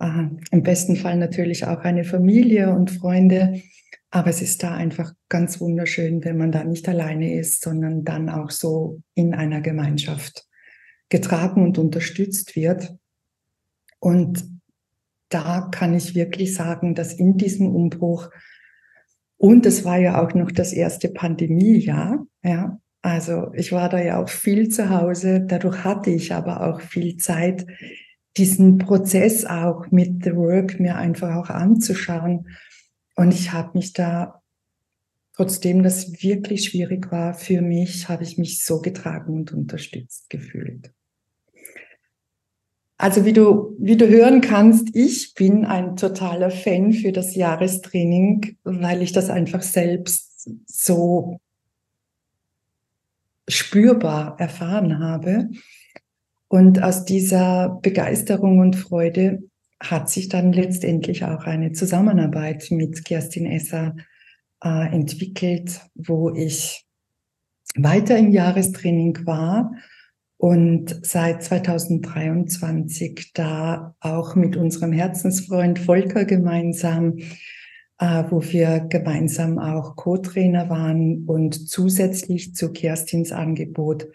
äh, 0.00 0.24
im 0.50 0.64
besten 0.64 0.96
Fall 0.96 1.16
natürlich 1.16 1.64
auch 1.64 1.82
eine 1.82 2.02
Familie 2.02 2.74
und 2.74 2.90
Freunde, 2.90 3.62
aber 4.10 4.30
es 4.30 4.42
ist 4.42 4.62
da 4.62 4.74
einfach 4.74 5.12
ganz 5.28 5.60
wunderschön, 5.60 6.24
wenn 6.24 6.36
man 6.36 6.50
da 6.50 6.64
nicht 6.64 6.88
alleine 6.88 7.38
ist, 7.38 7.62
sondern 7.62 8.04
dann 8.04 8.28
auch 8.28 8.50
so 8.50 9.02
in 9.14 9.34
einer 9.34 9.60
Gemeinschaft 9.60 10.46
getragen 11.08 11.62
und 11.62 11.78
unterstützt 11.78 12.56
wird. 12.56 12.94
Und 14.00 14.44
da 15.28 15.68
kann 15.70 15.94
ich 15.94 16.14
wirklich 16.14 16.54
sagen, 16.54 16.94
dass 16.94 17.12
in 17.12 17.36
diesem 17.36 17.68
Umbruch, 17.74 18.30
und 19.36 19.64
es 19.64 19.84
war 19.84 19.98
ja 19.98 20.20
auch 20.22 20.34
noch 20.34 20.50
das 20.50 20.72
erste 20.72 21.08
Pandemiejahr, 21.08 22.26
ja, 22.42 22.80
also 23.02 23.52
ich 23.54 23.72
war 23.72 23.88
da 23.88 24.00
ja 24.02 24.22
auch 24.22 24.28
viel 24.28 24.68
zu 24.68 24.90
Hause, 24.90 25.40
dadurch 25.40 25.84
hatte 25.84 26.10
ich 26.10 26.34
aber 26.34 26.66
auch 26.66 26.80
viel 26.80 27.16
Zeit, 27.16 27.66
diesen 28.36 28.78
Prozess 28.78 29.46
auch 29.46 29.90
mit 29.90 30.24
The 30.24 30.34
Work 30.34 30.80
mir 30.80 30.96
einfach 30.96 31.36
auch 31.36 31.48
anzuschauen 31.48 32.46
und 33.20 33.34
ich 33.34 33.52
habe 33.52 33.76
mich 33.76 33.92
da, 33.92 34.40
trotzdem 35.34 35.82
das 35.82 36.22
wirklich 36.22 36.64
schwierig 36.64 37.12
war 37.12 37.34
für 37.34 37.60
mich, 37.60 38.08
habe 38.08 38.22
ich 38.22 38.38
mich 38.38 38.64
so 38.64 38.80
getragen 38.80 39.34
und 39.34 39.52
unterstützt 39.52 40.30
gefühlt. 40.30 40.90
Also 42.96 43.26
wie 43.26 43.34
du, 43.34 43.76
wie 43.78 43.98
du 43.98 44.08
hören 44.08 44.40
kannst, 44.40 44.96
ich 44.96 45.34
bin 45.34 45.66
ein 45.66 45.96
totaler 45.96 46.50
Fan 46.50 46.94
für 46.94 47.12
das 47.12 47.34
Jahrestraining, 47.34 48.56
weil 48.64 49.02
ich 49.02 49.12
das 49.12 49.28
einfach 49.28 49.60
selbst 49.60 50.48
so 50.64 51.40
spürbar 53.48 54.40
erfahren 54.40 54.98
habe. 54.98 55.50
Und 56.48 56.82
aus 56.82 57.04
dieser 57.04 57.80
Begeisterung 57.82 58.60
und 58.60 58.76
Freude 58.76 59.49
hat 59.80 60.10
sich 60.10 60.28
dann 60.28 60.52
letztendlich 60.52 61.24
auch 61.24 61.44
eine 61.44 61.72
Zusammenarbeit 61.72 62.70
mit 62.70 63.04
Kerstin 63.04 63.46
Esser 63.46 63.96
äh, 64.62 64.92
entwickelt, 64.92 65.80
wo 65.94 66.30
ich 66.30 66.84
weiter 67.76 68.18
im 68.18 68.30
Jahrestraining 68.30 69.26
war 69.26 69.72
und 70.36 71.00
seit 71.02 71.42
2023 71.42 73.32
da 73.34 73.94
auch 74.00 74.34
mit 74.34 74.56
unserem 74.56 74.92
Herzensfreund 74.92 75.78
Volker 75.78 76.24
gemeinsam, 76.24 77.18
äh, 77.98 78.24
wo 78.30 78.42
wir 78.42 78.80
gemeinsam 78.80 79.58
auch 79.58 79.96
Co-Trainer 79.96 80.68
waren 80.68 81.24
und 81.26 81.68
zusätzlich 81.68 82.54
zu 82.54 82.72
Kerstins 82.72 83.32
Angebot 83.32 84.08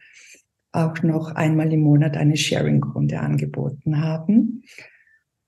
auch 0.71 1.01
noch 1.03 1.33
einmal 1.35 1.71
im 1.71 1.81
Monat 1.81 2.17
eine 2.17 2.35
Sharing-Runde 2.35 3.19
angeboten 3.19 4.01
haben. 4.01 4.63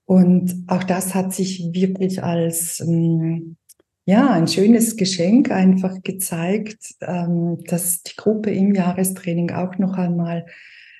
Und 0.07 0.63
auch 0.67 0.85
das 0.85 1.13
hat 1.13 1.33
sich 1.33 1.73
wirklich 1.73 2.23
als 2.23 2.79
ähm, 2.79 3.57
ja 4.05 4.31
ein 4.31 4.47
schönes 4.47 4.95
Geschenk 4.95 5.51
einfach 5.51 6.01
gezeigt, 6.01 6.95
ähm, 7.01 7.61
dass 7.65 8.03
die 8.03 8.15
Gruppe 8.15 8.51
im 8.51 8.73
Jahrestraining 8.73 9.51
auch 9.51 9.77
noch 9.77 9.97
einmal 9.97 10.45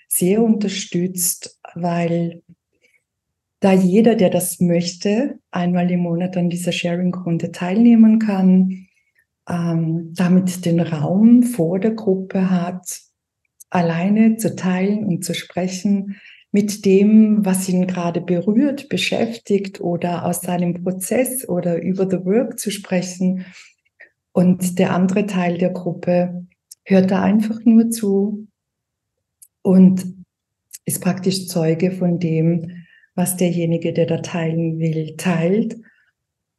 sehr 0.09 0.43
unterstützt, 0.43 1.57
weil 1.73 2.43
da 3.61 3.71
jeder, 3.71 4.15
der 4.15 4.29
das 4.29 4.59
möchte, 4.59 5.39
einmal 5.51 5.89
im 5.89 6.01
Monat 6.01 6.35
an 6.35 6.49
dieser 6.49 6.73
Sharing-Runde 6.73 7.53
teilnehmen 7.53 8.19
kann, 8.19 8.87
ähm, 9.49 10.11
damit 10.15 10.65
den 10.65 10.81
Raum 10.81 11.43
vor 11.43 11.79
der 11.79 11.91
Gruppe 11.91 12.49
hat, 12.49 12.99
alleine 13.69 14.35
zu 14.35 14.53
teilen 14.57 15.05
und 15.05 15.23
zu 15.23 15.33
sprechen, 15.33 16.17
mit 16.57 16.85
dem, 16.85 17.45
was 17.45 17.69
ihn 17.69 17.85
gerade 17.85 18.19
berührt, 18.19 18.89
beschäftigt 18.89 19.79
oder 19.79 20.25
aus 20.25 20.41
seinem 20.41 20.83
Prozess 20.83 21.47
oder 21.47 21.79
über 21.79 22.09
The 22.09 22.25
Work 22.25 22.57
zu 22.57 22.71
sprechen. 22.71 23.45
Und 24.31 24.79
der 24.79 24.91
andere 24.91 25.27
Teil 25.27 25.59
der 25.59 25.69
Gruppe 25.69 26.47
hört 26.83 27.11
da 27.11 27.21
einfach 27.21 27.59
nur 27.63 27.91
zu 27.91 28.47
und 29.61 30.03
ist 30.85 30.99
praktisch 30.99 31.45
Zeuge 31.45 31.91
von 31.91 32.17
dem, 32.17 32.87
was 33.13 33.37
derjenige, 33.37 33.93
der 33.93 34.07
da 34.07 34.17
teilen 34.17 34.79
will, 34.79 35.15
teilt. 35.15 35.77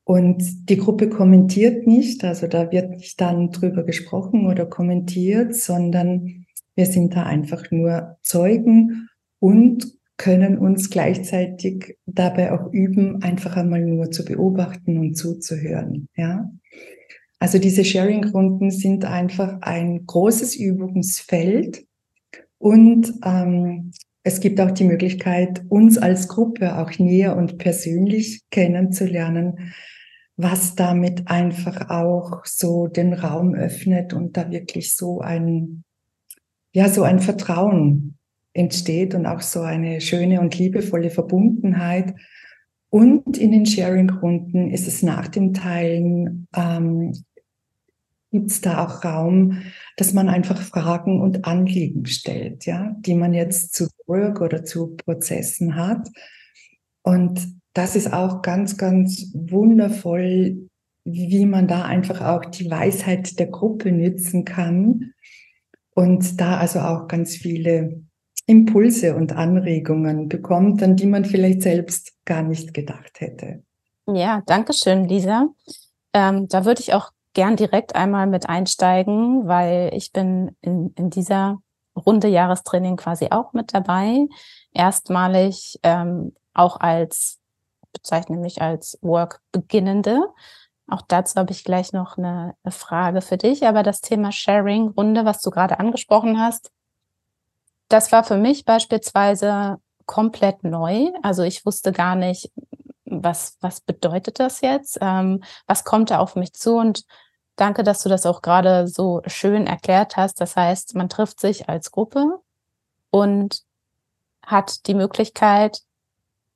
Und 0.05 0.71
die 0.71 0.77
Gruppe 0.77 1.09
kommentiert 1.09 1.89
nicht, 1.89 2.23
also 2.23 2.47
da 2.47 2.71
wird 2.71 2.91
nicht 2.91 3.21
dann 3.21 3.51
drüber 3.51 3.83
gesprochen 3.83 4.47
oder 4.47 4.65
kommentiert, 4.65 5.57
sondern 5.57 6.47
wir 6.77 6.87
sind 6.87 7.17
da 7.17 7.25
einfach 7.25 7.73
nur 7.73 8.17
Zeugen 8.23 9.08
und 9.39 9.99
können 10.17 10.59
uns 10.59 10.91
gleichzeitig 10.91 11.97
dabei 12.07 12.53
auch 12.53 12.73
üben, 12.73 13.23
einfach 13.23 13.57
einmal 13.57 13.81
nur 13.81 14.11
zu 14.11 14.25
beobachten 14.25 14.99
und 14.99 15.15
zuzuhören. 15.15 16.09
Ja, 16.17 16.51
also 17.39 17.59
diese 17.59 17.85
Sharing-Runden 17.85 18.71
sind 18.71 19.05
einfach 19.05 19.59
ein 19.63 20.05
großes 20.07 20.57
Übungsfeld 20.57 21.87
und 22.59 23.15
ähm, 23.25 23.93
es 24.25 24.41
gibt 24.41 24.61
auch 24.61 24.73
die 24.73 24.85
Möglichkeit, 24.85 25.63
uns 25.69 25.97
als 25.97 26.29
Gruppe 26.29 26.79
auch 26.79 26.99
näher 26.99 27.37
und 27.37 27.57
persönlich 27.59 28.43
kennenzulernen, 28.51 29.73
was 30.37 30.75
damit 30.75 31.29
einfach 31.29 31.89
auch 31.91 32.45
so 32.45 32.89
den 32.89 33.13
Raum 33.15 33.55
öffnet 33.55 34.13
und 34.13 34.37
da 34.37 34.51
wirklich 34.51 34.97
so 34.97 35.21
ein, 35.21 35.85
ja, 36.73 36.89
so 36.89 37.05
ein 37.05 37.21
Vertrauen 37.21 38.18
entsteht 38.59 39.15
und 39.15 39.27
auch 39.27 39.41
so 39.41 39.61
eine 39.61 40.01
schöne 40.01 40.41
und 40.41 40.59
liebevolle 40.59 41.11
Verbundenheit. 41.11 42.15
Und 42.91 43.37
in 43.37 43.53
den 43.53 43.67
Sharing-Runden 43.67 44.71
ist 44.71 44.89
es 44.89 45.03
nach 45.03 45.29
dem 45.29 45.55
Teilen, 45.55 46.49
ähm, 46.57 47.13
gibt 48.31 48.51
es 48.51 48.61
da 48.61 48.85
auch 48.85 49.05
Raum, 49.05 49.63
dass 49.97 50.13
man 50.13 50.29
einfach 50.29 50.61
Fragen 50.61 51.21
und 51.21 51.47
Anliegen 51.47 52.05
stellt, 52.07 52.67
ja, 52.67 52.95
die 53.01 53.15
man 53.15 53.33
jetzt 53.33 53.75
zu 53.75 53.89
Work 54.07 54.41
oder 54.41 54.65
zu 54.65 54.97
Prozessen 54.97 55.77
hat. 55.77 56.09
Und 57.03 57.41
das 57.73 57.97
ist 57.97 58.13
auch 58.13 58.43
ganz, 58.43 58.77
ganz 58.77 59.33
wundervoll, 59.35 60.69
wie 61.05 61.47
man 61.47 61.69
da 61.69 61.85
einfach 61.85 62.21
auch 62.21 62.45
die 62.45 62.71
Weisheit 62.71 63.39
der 63.39 63.47
Gruppe 63.47 63.93
nützen 63.93 64.45
kann 64.45 65.15
und 65.99 66.41
da 66.41 66.59
also 66.59 66.81
auch 66.81 67.09
ganz 67.09 67.35
viele 67.35 68.03
Impulse 68.49 69.15
und 69.15 69.33
Anregungen 69.33 70.29
bekommt, 70.29 70.83
an 70.83 70.97
die 70.97 71.07
man 71.07 71.27
vielleicht 71.27 71.63
selbst 71.63 72.15
gar 72.25 72.43
nicht 72.43 72.73
gedacht 72.73 73.21
hätte. 73.21 73.63
Ja, 74.07 74.43
danke 74.47 74.73
schön, 74.73 75.05
Lisa. 75.07 75.49
Ähm, 76.15 76.49
da 76.49 76.65
würde 76.65 76.81
ich 76.81 76.95
auch 76.95 77.11
gern 77.35 77.57
direkt 77.57 77.95
einmal 77.95 78.27
mit 78.27 78.49
einsteigen, 78.49 79.47
weil 79.47 79.91
ich 79.93 80.13
bin 80.13 80.57
in, 80.63 80.95
in 80.97 81.11
dieser 81.11 81.59
Runde 81.95 82.29
Jahrestraining 82.29 82.97
quasi 82.97 83.29
auch 83.31 83.53
mit 83.53 83.75
dabei. 83.75 84.27
Erstmalig 84.73 85.79
ähm, 85.83 86.35
auch 86.55 86.81
als, 86.81 87.39
bezeichne 87.93 88.39
mich 88.39 88.63
als 88.63 88.99
Work-Beginnende. 89.03 90.27
Auch 90.87 91.03
dazu 91.03 91.37
habe 91.37 91.53
ich 91.53 91.65
gleich 91.65 91.93
noch 91.93 92.17
eine, 92.17 92.55
Frage 92.71 93.21
für 93.21 93.37
dich. 93.37 93.67
Aber 93.67 93.83
das 93.83 94.01
Thema 94.01 94.33
Sharing-Runde, 94.33 95.27
was 95.27 95.43
du 95.43 95.51
gerade 95.51 95.79
angesprochen 95.79 96.41
hast, 96.41 96.71
das 97.89 98.13
war 98.13 98.25
für 98.25 98.37
mich 98.37 98.65
beispielsweise 98.65 99.79
komplett 100.07 100.65
neu. 100.65 101.11
Also 101.23 101.43
ich 101.43 101.65
wusste 101.67 101.93
gar 101.93 102.17
nicht, 102.17 102.51
was, 103.05 103.57
was 103.61 103.81
bedeutet 103.81 104.39
das 104.41 104.61
jetzt? 104.61 104.99
Ähm, 105.01 105.43
was 105.67 105.85
kommt 105.85 106.11
da 106.11 106.19
auf 106.19 106.37
mich 106.37 106.53
zu? 106.53 106.77
Und 106.77 107.05
danke, 107.57 107.83
dass 107.83 108.03
du 108.03 108.09
das 108.09 108.27
auch 108.27 108.43
gerade 108.43 108.89
so 108.89 109.23
schön 109.27 109.67
erklärt 109.67 110.17
hast. 110.17 110.41
Das 110.41 110.57
heißt, 110.57 110.95
man 110.95 111.09
trifft 111.09 111.41
sich 111.41 111.69
als 111.69 111.91
Gruppe 111.91 112.41
und 113.11 113.63
hat 114.43 114.87
die 114.87 114.95
Möglichkeit 114.95 115.81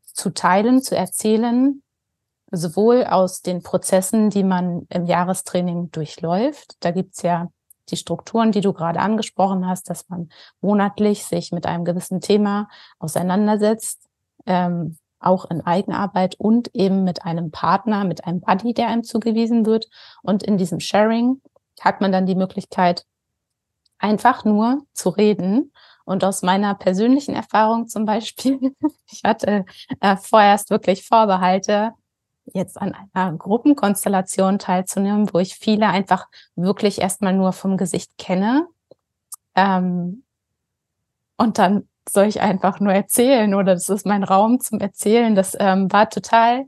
zu 0.05 0.31
teilen, 0.31 0.83
zu 0.83 0.97
erzählen, 0.97 1.83
sowohl 2.51 3.05
aus 3.05 3.41
den 3.41 3.62
Prozessen, 3.62 4.29
die 4.29 4.45
man 4.45 4.87
im 4.91 5.07
Jahrestraining 5.07 5.91
durchläuft. 5.91 6.77
Da 6.81 6.91
gibt's 6.91 7.23
ja 7.23 7.49
die 7.89 7.97
Strukturen, 7.97 8.53
die 8.53 8.61
du 8.61 8.73
gerade 8.73 9.01
angesprochen 9.01 9.67
hast, 9.67 9.91
dass 9.91 10.09
man 10.09 10.29
monatlich 10.61 11.25
sich 11.25 11.53
mit 11.53 11.67
einem 11.67 11.85
gewissen 11.85 12.21
Thema 12.21 12.69
auseinandersetzt, 12.99 14.09
ähm, 14.47 14.99
auch 15.21 15.45
in 15.51 15.61
Eigenarbeit 15.61 16.35
und 16.37 16.75
eben 16.75 17.05
mit 17.05 17.25
einem 17.25 17.51
Partner, 17.51 18.05
mit 18.05 18.25
einem 18.25 18.41
Buddy, 18.41 18.75
der 18.75 18.89
einem 18.89 19.05
zugewiesen 19.05 19.67
wird. 19.67 19.87
Und 20.23 20.43
in 20.43 20.59
diesem 20.59 20.81
Sharing 20.81 21.41
hat 21.81 22.01
man 22.01 22.12
dann 22.12 22.27
die 22.27 22.35
Möglichkeit, 22.35 23.05
einfach 23.99 24.45
nur 24.45 24.83
zu 24.93 25.11
reden. 25.11 25.73
Und 26.05 26.25
aus 26.25 26.43
meiner 26.43 26.75
persönlichen 26.75 27.35
Erfahrung 27.35 27.87
zum 27.87 28.05
Beispiel, 28.05 28.75
ich 29.07 29.23
hatte 29.25 29.65
äh, 30.01 30.17
vorerst 30.17 30.71
wirklich 30.71 31.07
Vorbehalte, 31.07 31.93
jetzt 32.47 32.81
an 32.81 32.95
einer 33.13 33.37
Gruppenkonstellation 33.37 34.59
teilzunehmen, 34.59 35.33
wo 35.33 35.39
ich 35.39 35.55
viele 35.55 35.89
einfach 35.89 36.27
wirklich 36.57 37.01
erstmal 37.01 37.33
nur 37.33 37.53
vom 37.53 37.77
Gesicht 37.77 38.19
kenne. 38.19 38.67
Ähm, 39.55 40.25
und 41.37 41.59
dann 41.59 41.89
soll 42.09 42.27
ich 42.27 42.41
einfach 42.41 42.81
nur 42.81 42.93
erzählen 42.93 43.55
oder 43.55 43.75
das 43.75 43.89
ist 43.89 44.07
mein 44.07 44.25
Raum 44.25 44.61
zum 44.61 44.81
Erzählen. 44.81 45.35
Das 45.35 45.57
ähm, 45.59 45.93
war 45.93 46.09
total 46.11 46.65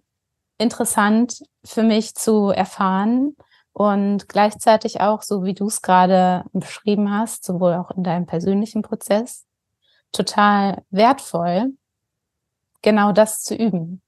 interessant 0.59 1.43
für 1.65 1.83
mich 1.83 2.15
zu 2.15 2.51
erfahren 2.51 3.37
und 3.73 4.29
gleichzeitig 4.29 5.01
auch, 5.01 5.23
so 5.23 5.45
wie 5.45 5.55
du 5.55 5.67
es 5.67 5.83
gerade 5.83 6.45
beschrieben 6.53 7.13
hast, 7.13 7.45
sowohl 7.45 7.75
auch 7.75 7.91
in 7.91 8.05
deinem 8.05 8.27
persönlichen 8.27 8.83
Prozess, 8.83 9.45
total 10.13 10.85
wertvoll, 10.91 11.73
genau 12.83 13.11
das 13.11 13.43
zu 13.43 13.57
üben. 13.57 14.01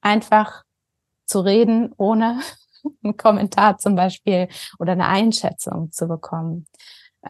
Einfach 0.00 0.64
zu 1.30 1.40
reden, 1.40 1.92
ohne 1.96 2.40
einen 3.04 3.16
Kommentar 3.16 3.78
zum 3.78 3.94
Beispiel 3.94 4.48
oder 4.78 4.92
eine 4.92 5.06
Einschätzung 5.06 5.92
zu 5.92 6.08
bekommen. 6.08 6.66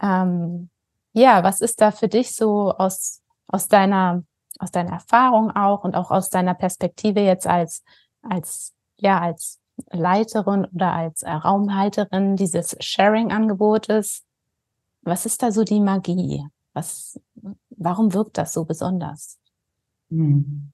Ähm, 0.00 0.70
ja, 1.12 1.42
was 1.44 1.60
ist 1.60 1.80
da 1.80 1.90
für 1.90 2.08
dich 2.08 2.34
so 2.34 2.72
aus, 2.72 3.20
aus 3.46 3.68
deiner, 3.68 4.24
aus 4.58 4.70
deiner 4.70 4.92
Erfahrung 4.92 5.50
auch 5.50 5.84
und 5.84 5.94
auch 5.94 6.10
aus 6.10 6.30
deiner 6.30 6.54
Perspektive 6.54 7.20
jetzt 7.20 7.46
als, 7.46 7.82
als, 8.22 8.74
ja, 8.98 9.20
als 9.20 9.58
Leiterin 9.90 10.66
oder 10.66 10.92
als 10.92 11.24
Raumhalterin 11.24 12.36
dieses 12.36 12.76
Sharing-Angebotes? 12.80 14.24
Was 15.02 15.26
ist 15.26 15.42
da 15.42 15.50
so 15.50 15.64
die 15.64 15.80
Magie? 15.80 16.46
Was, 16.72 17.20
warum 17.70 18.12
wirkt 18.14 18.38
das 18.38 18.52
so 18.52 18.64
besonders? 18.64 19.38
Hm. 20.10 20.72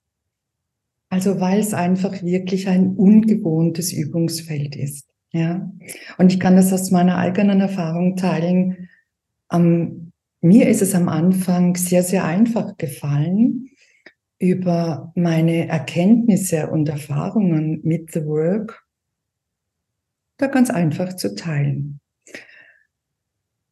Also 1.16 1.40
weil 1.40 1.60
es 1.60 1.72
einfach 1.72 2.22
wirklich 2.22 2.68
ein 2.68 2.94
ungewohntes 2.94 3.90
Übungsfeld 3.90 4.76
ist. 4.76 5.08
Ja, 5.32 5.72
und 6.18 6.30
ich 6.30 6.38
kann 6.38 6.56
das 6.56 6.74
aus 6.74 6.90
meiner 6.90 7.16
eigenen 7.16 7.62
Erfahrung 7.62 8.16
teilen. 8.16 8.90
Ähm, 9.50 10.12
mir 10.42 10.68
ist 10.68 10.82
es 10.82 10.94
am 10.94 11.08
Anfang 11.08 11.74
sehr, 11.74 12.02
sehr 12.02 12.26
einfach 12.26 12.76
gefallen, 12.76 13.70
über 14.38 15.10
meine 15.14 15.68
Erkenntnisse 15.68 16.68
und 16.68 16.86
Erfahrungen 16.90 17.80
mit 17.82 18.12
The 18.12 18.26
Work 18.26 18.84
da 20.36 20.48
ganz 20.48 20.68
einfach 20.68 21.16
zu 21.16 21.34
teilen. 21.34 21.98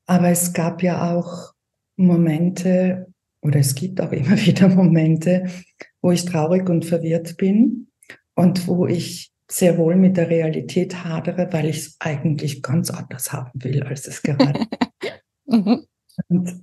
Aber 0.07 0.31
es 0.31 0.55
gab 0.55 0.83
ja 0.83 1.15
auch 1.15 1.53
Momente, 1.97 3.13
oder 3.45 3.61
es 3.61 3.75
gibt 3.75 4.01
auch 4.01 4.11
immer 4.11 4.37
wieder 4.47 4.69
Momente, 4.69 5.45
wo 6.03 6.11
ich 6.11 6.25
traurig 6.25 6.69
und 6.69 6.85
verwirrt 6.85 7.37
bin 7.37 7.89
und 8.35 8.67
wo 8.67 8.87
ich 8.87 9.31
sehr 9.49 9.77
wohl 9.79 9.95
mit 9.95 10.17
der 10.17 10.31
Realität 10.31 11.05
hadere, 11.05 11.53
weil 11.53 11.67
ich 11.67 11.77
es 11.77 11.97
eigentlich 12.01 12.63
ganz 12.63 12.91
anders 12.91 13.33
haben 13.33 13.53
will, 13.63 13.83
als 13.83 14.09
es 14.09 14.23
gerade. 14.23 14.67
mhm. 15.47 15.85
Und 16.29 16.63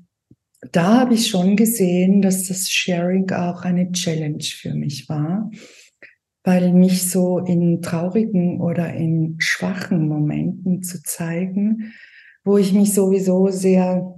da 0.72 1.02
habe 1.02 1.14
ich 1.14 1.28
schon 1.28 1.58
gesehen, 1.58 2.22
dass 2.22 2.48
das 2.48 2.70
Sharing 2.70 3.30
auch 3.32 3.64
eine 3.64 3.92
Challenge 3.92 4.44
für 4.44 4.74
mich 4.74 5.10
war, 5.10 5.52
weil 6.46 6.72
mich 6.72 7.10
so 7.10 7.40
in 7.40 7.82
traurigen 7.82 8.62
oder 8.62 8.94
in 8.94 9.36
schwachen 9.40 10.08
Momenten 10.08 10.84
zu 10.84 11.04
zeigen, 11.04 11.92
wo 12.46 12.58
ich 12.58 12.72
mich 12.72 12.94
sowieso 12.94 13.50
sehr, 13.50 14.16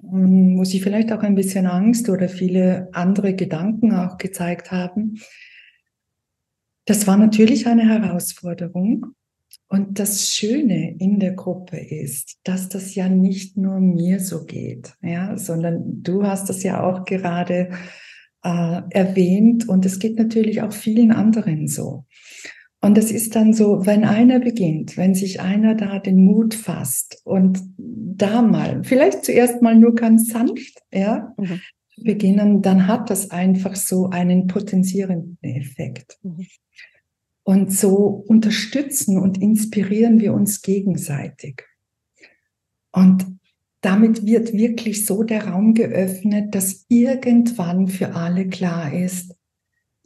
wo 0.00 0.64
sie 0.64 0.80
vielleicht 0.80 1.12
auch 1.12 1.22
ein 1.22 1.34
bisschen 1.34 1.66
Angst 1.66 2.08
oder 2.08 2.28
viele 2.28 2.88
andere 2.92 3.34
Gedanken 3.34 3.92
auch 3.92 4.16
gezeigt 4.16 4.70
haben. 4.70 5.20
Das 6.86 7.06
war 7.06 7.16
natürlich 7.16 7.66
eine 7.66 7.88
Herausforderung. 7.88 9.14
Und 9.68 9.98
das 9.98 10.28
Schöne 10.28 10.96
in 10.98 11.18
der 11.18 11.32
Gruppe 11.32 11.78
ist, 11.78 12.38
dass 12.44 12.68
das 12.68 12.94
ja 12.94 13.08
nicht 13.08 13.56
nur 13.56 13.80
mir 13.80 14.20
so 14.20 14.44
geht, 14.44 14.94
ja, 15.00 15.38
sondern 15.38 16.02
du 16.02 16.24
hast 16.24 16.50
das 16.50 16.62
ja 16.62 16.82
auch 16.82 17.04
gerade 17.04 17.70
äh, 18.44 18.82
erwähnt 18.90 19.68
und 19.68 19.86
es 19.86 19.98
geht 19.98 20.18
natürlich 20.18 20.60
auch 20.60 20.72
vielen 20.72 21.10
anderen 21.10 21.68
so. 21.68 22.04
Und 22.84 22.98
es 22.98 23.12
ist 23.12 23.36
dann 23.36 23.52
so, 23.52 23.86
wenn 23.86 24.04
einer 24.04 24.40
beginnt, 24.40 24.96
wenn 24.96 25.14
sich 25.14 25.40
einer 25.40 25.76
da 25.76 26.00
den 26.00 26.24
Mut 26.24 26.52
fasst 26.52 27.22
und 27.24 27.60
da 27.78 28.42
mal, 28.42 28.82
vielleicht 28.82 29.24
zuerst 29.24 29.62
mal 29.62 29.76
nur 29.76 29.94
ganz 29.94 30.26
sanft, 30.26 30.82
ja, 30.92 31.32
mhm. 31.38 31.60
beginnen, 31.96 32.60
dann 32.60 32.88
hat 32.88 33.08
das 33.08 33.30
einfach 33.30 33.76
so 33.76 34.10
einen 34.10 34.48
potenzierenden 34.48 35.38
Effekt. 35.42 36.18
Mhm. 36.22 36.46
Und 37.44 37.72
so 37.72 38.24
unterstützen 38.26 39.16
und 39.16 39.40
inspirieren 39.40 40.20
wir 40.20 40.34
uns 40.34 40.60
gegenseitig. 40.60 41.62
Und 42.90 43.26
damit 43.80 44.26
wird 44.26 44.52
wirklich 44.54 45.06
so 45.06 45.22
der 45.22 45.46
Raum 45.46 45.74
geöffnet, 45.74 46.52
dass 46.52 46.84
irgendwann 46.88 47.86
für 47.86 48.16
alle 48.16 48.48
klar 48.48 48.92
ist, 48.92 49.36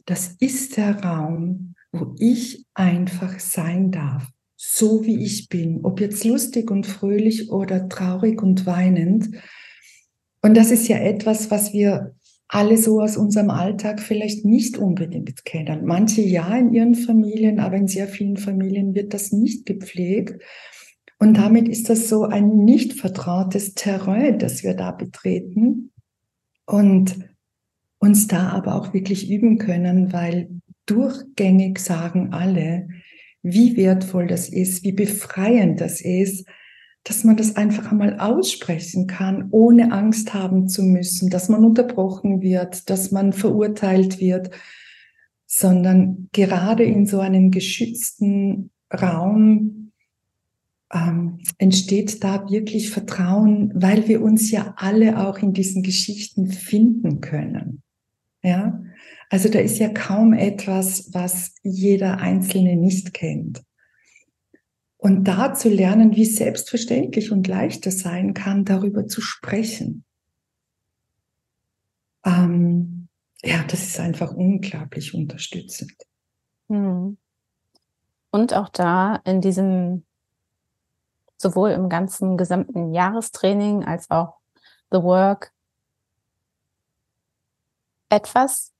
das 0.05 0.35
ist 0.39 0.77
der 0.77 1.03
Raum, 1.03 1.75
wo 1.99 2.15
ich 2.19 2.65
einfach 2.73 3.39
sein 3.39 3.91
darf, 3.91 4.27
so 4.55 5.05
wie 5.05 5.23
ich 5.23 5.49
bin, 5.49 5.81
ob 5.83 6.01
jetzt 6.01 6.23
lustig 6.25 6.71
und 6.71 6.85
fröhlich 6.85 7.51
oder 7.51 7.89
traurig 7.89 8.41
und 8.41 8.65
weinend. 8.65 9.29
Und 10.41 10.57
das 10.57 10.71
ist 10.71 10.87
ja 10.87 10.97
etwas, 10.97 11.51
was 11.51 11.73
wir 11.73 12.15
alle 12.47 12.77
so 12.77 13.01
aus 13.01 13.17
unserem 13.17 13.49
Alltag 13.49 13.99
vielleicht 13.99 14.45
nicht 14.45 14.77
unbedingt 14.77 15.43
kennen. 15.43 15.85
Manche 15.85 16.21
ja 16.21 16.55
in 16.57 16.73
ihren 16.73 16.95
Familien, 16.95 17.59
aber 17.59 17.75
in 17.75 17.87
sehr 17.87 18.07
vielen 18.07 18.37
Familien 18.37 18.95
wird 18.95 19.13
das 19.13 19.31
nicht 19.31 19.65
gepflegt. 19.65 20.41
Und 21.19 21.37
damit 21.37 21.67
ist 21.67 21.89
das 21.89 22.09
so 22.09 22.23
ein 22.23 22.63
nicht 22.63 22.93
vertrautes 22.93 23.73
Terrain, 23.73 24.39
das 24.39 24.63
wir 24.63 24.75
da 24.75 24.91
betreten 24.91 25.91
und 26.65 27.17
uns 27.99 28.27
da 28.27 28.49
aber 28.49 28.75
auch 28.75 28.93
wirklich 28.93 29.29
üben 29.29 29.57
können, 29.57 30.13
weil 30.13 30.56
durchgängig 30.87 31.79
sagen 31.79 32.33
alle, 32.33 32.87
wie 33.43 33.77
wertvoll 33.77 34.27
das 34.27 34.49
ist, 34.49 34.83
wie 34.83 34.91
befreiend 34.91 35.79
das 35.79 36.01
ist, 36.01 36.47
dass 37.03 37.23
man 37.23 37.37
das 37.37 37.55
einfach 37.55 37.91
einmal 37.91 38.19
aussprechen 38.19 39.07
kann, 39.07 39.47
ohne 39.51 39.93
Angst 39.93 40.33
haben 40.33 40.67
zu 40.67 40.83
müssen, 40.83 41.29
dass 41.29 41.47
man 41.47 41.63
unterbrochen 41.63 42.41
wird, 42.41 42.89
dass 42.89 43.11
man 43.11 43.31
verurteilt 43.31 44.19
wird, 44.19 44.49
sondern 45.45 46.27
gerade 46.33 46.83
in 46.83 47.05
so 47.05 47.19
einem 47.21 47.51
geschützten 47.51 48.71
Raum 48.93 49.91
ähm, 50.93 51.39
entsteht 51.57 52.23
da 52.23 52.49
wirklich 52.49 52.89
Vertrauen, 52.89 53.71
weil 53.73 54.07
wir 54.09 54.21
uns 54.21 54.51
ja 54.51 54.73
alle 54.77 55.25
auch 55.25 55.39
in 55.39 55.53
diesen 55.53 55.83
Geschichten 55.83 56.47
finden 56.47 57.21
können. 57.21 57.81
Ja, 58.43 58.81
also 59.29 59.49
da 59.49 59.59
ist 59.59 59.77
ja 59.77 59.89
kaum 59.89 60.33
etwas, 60.33 61.13
was 61.13 61.53
jeder 61.63 62.19
Einzelne 62.19 62.75
nicht 62.75 63.13
kennt. 63.13 63.63
Und 64.97 65.25
da 65.25 65.53
zu 65.53 65.69
lernen, 65.69 66.15
wie 66.15 66.25
selbstverständlich 66.25 67.31
und 67.31 67.47
leicht 67.47 67.85
es 67.85 67.99
sein 67.99 68.33
kann, 68.33 68.65
darüber 68.65 69.05
zu 69.05 69.21
sprechen. 69.21 70.05
Ähm, 72.25 73.07
ja, 73.43 73.63
das 73.63 73.83
ist 73.83 73.99
einfach 73.99 74.31
unglaublich 74.33 75.13
unterstützend. 75.13 75.93
Hm. 76.69 77.17
Und 78.31 78.53
auch 78.53 78.69
da 78.69 79.17
in 79.23 79.41
diesem, 79.41 80.05
sowohl 81.37 81.71
im 81.71 81.89
ganzen 81.89 82.37
gesamten 82.37 82.93
Jahrestraining 82.93 83.85
als 83.85 84.09
auch 84.09 84.39
The 84.91 85.03
Work, 85.03 85.53
etwas, 88.09 88.73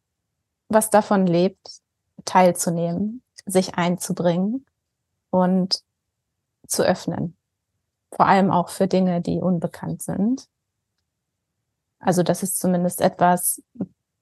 was 0.70 0.90
davon 0.90 1.28
lebt, 1.28 1.82
teilzunehmen, 2.26 3.22
sich 3.46 3.76
einzubringen 3.76 4.66
und 5.30 5.82
zu 6.68 6.84
öffnen. 6.84 7.36
Vor 8.12 8.26
allem 8.26 8.52
auch 8.52 8.70
für 8.70 8.88
Dinge, 8.88 9.22
die 9.22 9.40
unbekannt 9.40 10.02
sind. 10.02 10.48
Also 12.00 12.24
das 12.24 12.44
ist 12.44 12.60
zumindest 12.60 13.02
etwas, 13.02 13.62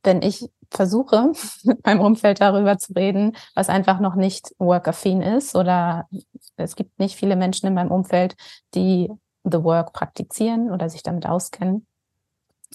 wenn 0.04 0.22
ich 0.22 0.50
versuche, 0.72 1.32
mit 1.64 1.86
meinem 1.86 2.02
Umfeld 2.02 2.42
darüber 2.42 2.78
zu 2.78 2.94
reden, 2.94 3.36
was 3.54 3.70
einfach 3.70 4.00
noch 4.00 4.16
nicht 4.16 4.54
workaffin 4.58 5.22
ist 5.22 5.56
oder 5.56 6.08
es 6.58 6.76
gibt 6.76 7.00
nicht 7.00 7.16
viele 7.16 7.36
Menschen 7.36 7.68
in 7.68 7.74
meinem 7.74 7.92
Umfeld, 7.92 8.36
die 8.74 9.12
The 9.44 9.64
Work 9.64 9.94
praktizieren 9.94 10.72
oder 10.72 10.90
sich 10.90 11.04
damit 11.04 11.26
auskennen. 11.26 11.86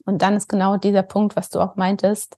Und 0.04 0.22
dann 0.22 0.36
ist 0.36 0.48
genau 0.48 0.76
dieser 0.76 1.02
Punkt, 1.02 1.36
was 1.36 1.50
du 1.50 1.60
auch 1.60 1.76
meintest, 1.76 2.36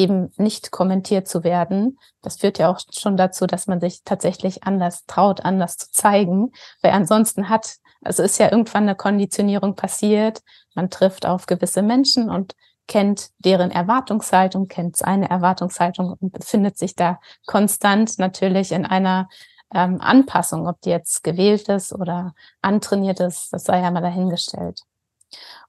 eben 0.00 0.32
nicht 0.36 0.70
kommentiert 0.70 1.28
zu 1.28 1.44
werden. 1.44 1.98
Das 2.22 2.38
führt 2.38 2.58
ja 2.58 2.70
auch 2.70 2.80
schon 2.90 3.16
dazu, 3.16 3.46
dass 3.46 3.66
man 3.66 3.80
sich 3.80 4.02
tatsächlich 4.04 4.64
anders 4.64 5.04
traut, 5.06 5.44
anders 5.44 5.76
zu 5.76 5.90
zeigen, 5.92 6.52
weil 6.82 6.92
ansonsten 6.92 7.48
hat, 7.50 7.76
also 8.02 8.22
ist 8.22 8.38
ja 8.38 8.50
irgendwann 8.50 8.84
eine 8.84 8.96
Konditionierung 8.96 9.76
passiert. 9.76 10.40
Man 10.74 10.88
trifft 10.88 11.26
auf 11.26 11.46
gewisse 11.46 11.82
Menschen 11.82 12.30
und 12.30 12.54
kennt 12.86 13.30
deren 13.38 13.70
Erwartungshaltung, 13.70 14.66
kennt 14.66 14.96
seine 14.96 15.28
Erwartungshaltung 15.28 16.16
und 16.18 16.32
befindet 16.32 16.78
sich 16.78 16.96
da 16.96 17.20
konstant 17.46 18.18
natürlich 18.18 18.72
in 18.72 18.86
einer 18.86 19.28
ähm, 19.72 20.00
Anpassung, 20.00 20.66
ob 20.66 20.80
die 20.80 20.90
jetzt 20.90 21.22
gewählt 21.22 21.68
ist 21.68 21.92
oder 21.92 22.34
antrainiert 22.62 23.20
ist, 23.20 23.52
das 23.52 23.64
sei 23.64 23.80
ja 23.80 23.90
mal 23.90 24.00
dahingestellt. 24.00 24.80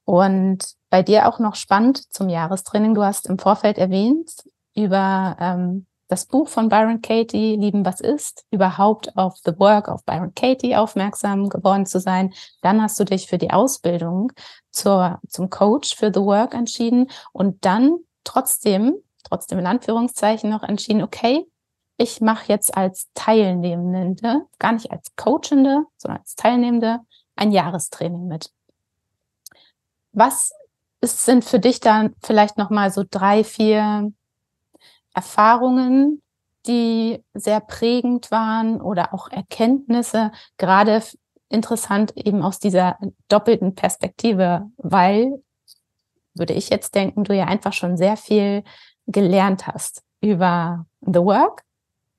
Und 0.06 0.74
bei 0.90 1.04
dir 1.04 1.28
auch 1.28 1.40
noch 1.40 1.56
spannend 1.56 2.14
zum 2.14 2.30
Jahrestraining. 2.30 2.94
Du 2.94 3.04
hast 3.04 3.28
im 3.28 3.40
Vorfeld 3.40 3.78
erwähnt 3.78 4.32
über 4.76 5.38
ähm, 5.40 5.86
das 6.12 6.26
Buch 6.26 6.50
von 6.50 6.68
Byron 6.68 7.02
Katie, 7.02 7.56
Lieben, 7.56 7.86
was 7.86 8.02
ist, 8.02 8.46
überhaupt 8.52 9.16
auf 9.16 9.38
The 9.46 9.58
Work 9.58 9.88
of 9.88 10.04
Byron 10.04 10.36
Katie 10.36 10.76
aufmerksam 10.76 11.48
geworden 11.48 11.86
zu 11.86 12.02
sein. 12.02 12.34
Dann 12.62 12.82
hast 12.82 13.00
du 13.00 13.06
dich 13.06 13.28
für 13.28 13.38
die 13.38 13.52
Ausbildung 13.52 14.34
zur, 14.72 15.20
zum 15.30 15.50
Coach 15.50 15.96
für 15.96 16.12
The 16.14 16.20
Work 16.20 16.54
entschieden 16.54 17.10
und 17.32 17.64
dann 17.64 18.00
trotzdem, 18.26 18.96
trotzdem 19.24 19.60
in 19.60 19.68
Anführungszeichen 19.68 20.50
noch 20.50 20.64
entschieden, 20.64 21.02
okay, 21.02 21.48
ich 21.96 22.20
mache 22.20 22.46
jetzt 22.48 22.76
als 22.76 23.08
Teilnehmende, 23.14 24.42
gar 24.60 24.74
nicht 24.74 24.92
als 24.92 25.16
Coachende, 25.16 25.86
sondern 25.98 26.20
als 26.20 26.36
Teilnehmende 26.36 27.00
ein 27.38 27.54
Jahrestraining 27.54 28.28
mit. 28.28 28.52
Was 30.14 30.52
ist, 31.02 31.26
sind 31.26 31.46
für 31.46 31.60
dich 31.60 31.80
dann 31.80 32.16
vielleicht 32.24 32.58
nochmal 32.58 32.92
so 32.92 33.04
drei, 33.10 33.44
vier 33.44 34.12
Erfahrungen, 35.14 36.22
die 36.68 37.24
sehr 37.34 37.60
prägend 37.60 38.32
waren 38.32 38.80
oder 38.82 39.14
auch 39.14 39.30
Erkenntnisse, 39.30 40.32
gerade 40.58 41.02
interessant 41.50 42.16
eben 42.16 42.44
aus 42.44 42.60
dieser 42.60 42.98
doppelten 43.28 43.76
Perspektive, 43.76 44.70
weil, 44.78 45.42
würde 46.34 46.54
ich 46.54 46.70
jetzt 46.70 46.96
denken, 46.96 47.24
du 47.24 47.36
ja 47.36 47.46
einfach 47.46 47.74
schon 47.74 47.98
sehr 47.98 48.16
viel 48.16 48.64
gelernt 49.08 49.68
hast 49.68 50.04
über 50.22 50.86
The 51.02 51.20
Work 51.20 51.64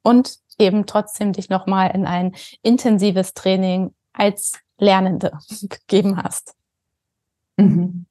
und 0.03 0.39
eben 0.59 0.87
trotzdem 0.87 1.33
dich 1.33 1.49
nochmal 1.49 1.93
in 1.95 2.07
ein 2.07 2.35
intensives 2.63 3.33
Training 3.33 3.95
als 4.13 4.61
Lernende 4.79 5.39
gegeben 5.63 6.23
hast. 6.23 6.55
Mhm. 7.57 8.07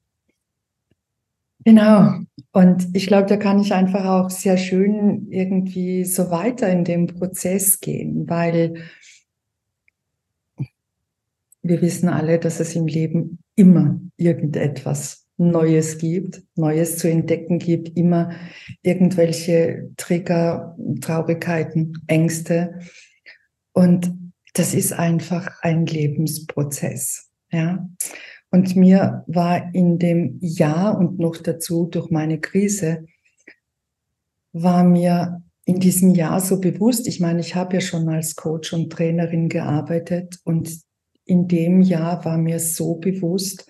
Genau. 1.64 2.18
Und 2.52 2.88
ich 2.92 3.06
glaube, 3.06 3.28
da 3.28 3.36
kann 3.36 3.60
ich 3.60 3.72
einfach 3.72 4.04
auch 4.04 4.30
sehr 4.30 4.56
schön 4.56 5.28
irgendwie 5.30 6.04
so 6.04 6.30
weiter 6.30 6.68
in 6.70 6.84
dem 6.84 7.06
Prozess 7.06 7.80
gehen, 7.80 8.28
weil 8.28 8.82
wir 11.62 11.80
wissen 11.80 12.08
alle, 12.08 12.38
dass 12.38 12.58
es 12.58 12.74
im 12.74 12.86
Leben 12.86 13.38
immer 13.54 14.00
irgendetwas 14.16 15.28
Neues 15.36 15.98
gibt, 15.98 16.42
Neues 16.56 16.98
zu 16.98 17.08
entdecken 17.08 17.58
gibt, 17.58 17.96
immer 17.96 18.32
irgendwelche 18.82 19.90
Trigger, 19.96 20.76
Traurigkeiten, 21.00 22.02
Ängste. 22.06 22.80
Und 23.72 24.12
das 24.54 24.74
ist 24.74 24.92
einfach 24.92 25.48
ein 25.62 25.86
Lebensprozess. 25.86 27.30
Ja. 27.50 27.88
Und 28.52 28.76
mir 28.76 29.24
war 29.26 29.74
in 29.74 29.98
dem 29.98 30.36
Jahr 30.40 30.98
und 30.98 31.18
noch 31.18 31.38
dazu 31.38 31.86
durch 31.86 32.10
meine 32.10 32.38
Krise, 32.38 33.06
war 34.52 34.84
mir 34.84 35.42
in 35.64 35.80
diesem 35.80 36.14
Jahr 36.14 36.38
so 36.38 36.60
bewusst, 36.60 37.08
ich 37.08 37.18
meine, 37.18 37.40
ich 37.40 37.54
habe 37.54 37.74
ja 37.74 37.80
schon 37.80 38.08
als 38.10 38.36
Coach 38.36 38.74
und 38.74 38.90
Trainerin 38.90 39.48
gearbeitet 39.48 40.38
und 40.44 40.70
in 41.24 41.48
dem 41.48 41.80
Jahr 41.80 42.24
war 42.26 42.36
mir 42.36 42.60
so 42.60 42.96
bewusst, 42.96 43.66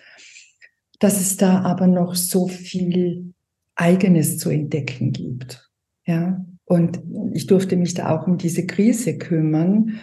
dass 0.99 1.21
es 1.21 1.37
da 1.37 1.61
aber 1.61 1.87
noch 1.87 2.17
so 2.17 2.49
viel 2.49 3.35
eigenes 3.77 4.39
zu 4.39 4.51
entdecken 4.51 5.13
gibt. 5.13 5.71
Ja, 6.07 6.45
und 6.65 7.01
ich 7.35 7.47
durfte 7.47 7.77
mich 7.77 7.95
da 7.95 8.11
auch 8.11 8.27
um 8.27 8.37
diese 8.37 8.67
Krise 8.67 9.17
kümmern 9.17 10.01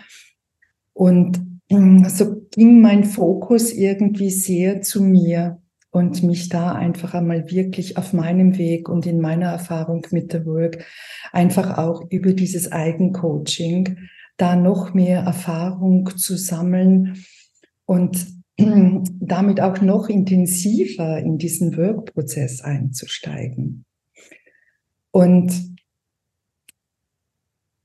und 0.94 1.49
so 1.70 2.48
ging 2.52 2.82
mein 2.82 3.04
Fokus 3.04 3.72
irgendwie 3.72 4.32
sehr 4.32 4.82
zu 4.82 5.04
mir 5.04 5.62
und 5.92 6.24
mich 6.24 6.50
da 6.50 6.74
einfach 6.74 7.14
einmal 7.14 7.50
wirklich 7.50 7.98
auf 7.98 8.14
meinem 8.14 8.58
Weg 8.58 8.90
und 8.90 9.06
in 9.06 9.20
meiner 9.22 9.52
Erfahrung 9.52 10.06
mit 10.12 10.34
der 10.34 10.46
Work 10.46 10.86
einfach 11.32 11.78
auch 11.78 12.10
über 12.10 12.34
dieses 12.34 12.72
Eigencoaching 12.72 13.98
da 14.38 14.56
noch 14.56 14.94
mehr 14.94 15.20
Erfahrung 15.22 16.16
zu 16.18 16.38
sammeln 16.38 17.24
und 17.86 18.28
damit 18.58 19.62
auch 19.62 19.82
noch 19.82 20.10
intensiver 20.10 21.20
in 21.20 21.38
diesen 21.38 21.76
Workprozess 21.78 22.62
einzusteigen. 22.62 23.86
Und 25.12 25.76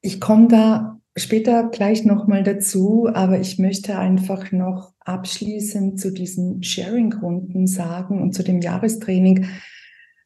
ich 0.00 0.20
komme 0.20 0.48
da 0.48 0.93
später 1.16 1.68
gleich 1.70 2.04
nochmal 2.04 2.42
dazu, 2.42 3.08
aber 3.12 3.40
ich 3.40 3.58
möchte 3.58 3.98
einfach 3.98 4.52
noch 4.52 4.92
abschließend 5.00 6.00
zu 6.00 6.12
diesen 6.12 6.62
Sharing-Runden 6.62 7.66
sagen 7.66 8.20
und 8.20 8.32
zu 8.32 8.42
dem 8.42 8.60
Jahrestraining, 8.60 9.46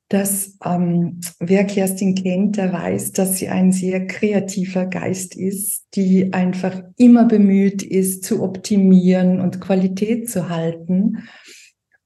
dass 0.09 0.57
ähm, 0.65 1.21
wer 1.39 1.65
Kerstin 1.65 2.15
kennt, 2.15 2.57
der 2.57 2.73
weiß, 2.73 3.13
dass 3.13 3.37
sie 3.37 3.49
ein 3.49 3.73
sehr 3.73 4.07
kreativer 4.07 4.87
Geist 4.87 5.37
ist, 5.37 5.85
die 5.95 6.33
einfach 6.33 6.83
immer 6.97 7.27
bemüht 7.27 7.83
ist, 7.83 8.25
zu 8.25 8.43
optimieren 8.43 9.41
und 9.41 9.61
Qualität 9.61 10.31
zu 10.31 10.49
halten. 10.49 11.25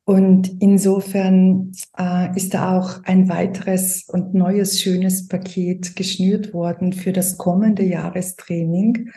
Und 0.05 0.61
insofern 0.61 1.71
äh, 1.97 2.35
ist 2.37 2.55
da 2.55 2.77
auch 2.79 3.05
ein 3.05 3.29
weiteres 3.29 4.05
und 4.09 4.35
neues 4.35 4.81
schönes 4.81 5.29
Paket 5.29 5.95
geschnürt 5.95 6.53
worden 6.53 6.93
für 6.93 7.12
das 7.12 7.38
kommende 7.38 7.85
Jahrestraining, 7.85 9.11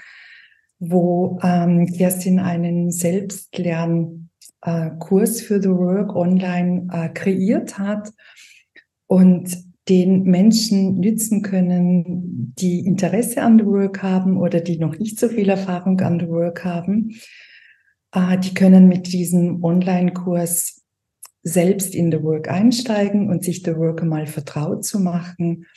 wo 0.78 1.40
ähm, 1.42 1.88
Kerstin 1.88 2.38
einen 2.40 2.92
Selbstlernkurs 2.92 4.30
äh, 4.62 5.44
für 5.44 5.60
The 5.60 5.70
Work 5.70 6.16
online 6.16 6.88
äh, 6.92 7.10
kreiert 7.10 7.80
hat 7.80 8.12
und 9.08 9.58
den 9.90 10.24
Menschen 10.24 11.00
nützen 11.00 11.42
können, 11.42 12.54
die 12.60 12.86
Interesse 12.86 13.42
an 13.42 13.58
The 13.58 13.66
Work 13.66 14.04
haben 14.04 14.38
oder 14.38 14.62
die 14.62 14.78
noch 14.78 15.00
nicht 15.00 15.20
so 15.20 15.30
viel 15.30 15.50
Erfahrung 15.50 16.00
an 16.02 16.20
The 16.20 16.28
Work 16.28 16.64
haben 16.64 17.16
die 18.16 18.54
können 18.54 18.88
mit 18.88 19.12
diesem 19.12 19.64
Online-Kurs 19.64 20.82
selbst 21.44 21.94
in 21.94 22.12
The 22.12 22.24
Work 22.24 22.50
einsteigen 22.50 23.30
und 23.30 23.44
sich 23.44 23.62
The 23.64 23.76
Work 23.76 24.04
mal 24.04 24.26
vertraut 24.26 24.84
zu 24.84 25.00
machen. 25.00 25.68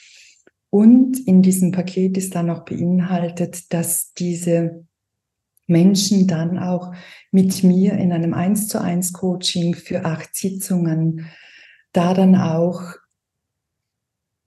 Und 0.70 1.18
in 1.27 1.42
diesem 1.42 1.72
Paket 1.72 2.16
ist 2.16 2.35
dann 2.35 2.51
auch 2.51 2.64
beinhaltet, 2.64 3.72
dass 3.72 4.12
diese 4.14 4.87
Menschen 5.66 6.27
dann 6.27 6.59
auch 6.59 6.94
mit 7.31 7.62
mir 7.62 7.94
in 7.94 8.12
einem 8.12 8.33
1 8.33 8.68
zu 8.68 8.81
1 8.81 9.12
Coaching 9.12 9.74
für 9.74 10.05
acht 10.05 10.35
Sitzungen 10.35 11.27
da 11.92 12.14
dann 12.14 12.37
auch 12.37 12.81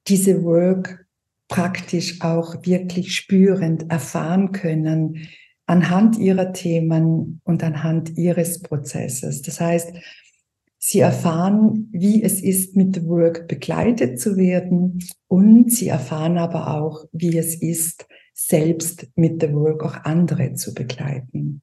diese 0.08 0.44
Work 0.44 1.06
praktisch 1.48 2.22
auch 2.22 2.66
wirklich 2.66 3.16
spürend 3.16 3.92
erfahren 3.92 4.52
können, 4.52 5.28
anhand 5.66 6.18
ihrer 6.18 6.54
Themen 6.54 7.42
und 7.44 7.64
anhand 7.64 8.18
ihres 8.18 8.62
Prozesses. 8.62 9.42
Das 9.42 9.62
heißt, 9.62 9.94
sie 10.78 11.00
erfahren, 11.00 11.90
wie 11.92 12.24
es 12.24 12.42
ist, 12.42 12.76
mit 12.76 13.06
Work 13.08 13.48
begleitet 13.48 14.20
zu 14.20 14.36
werden 14.36 15.00
und 15.28 15.72
sie 15.72 15.88
erfahren 15.88 16.38
aber 16.38 16.76
auch, 16.76 17.06
wie 17.12 17.38
es 17.38 17.56
ist, 17.62 18.08
selbst 18.34 19.08
mit 19.16 19.42
The 19.42 19.54
Work 19.54 19.84
auch 19.84 19.96
andere 20.04 20.54
zu 20.56 20.74
begleiten. 20.74 21.62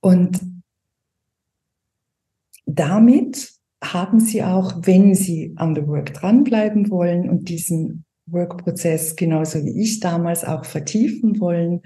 Und 0.00 0.40
damit 2.64 3.52
haben 3.82 4.20
sie 4.20 4.42
auch, 4.42 4.74
wenn 4.82 5.14
sie 5.14 5.52
an 5.56 5.74
The 5.74 5.86
Work 5.86 6.14
dranbleiben 6.14 6.90
wollen 6.90 7.28
und 7.28 7.48
diesen 7.48 8.04
Workprozess 8.32 9.16
genauso 9.16 9.64
wie 9.64 9.80
ich 9.82 10.00
damals 10.00 10.44
auch 10.44 10.64
vertiefen 10.64 11.40
wollen, 11.40 11.82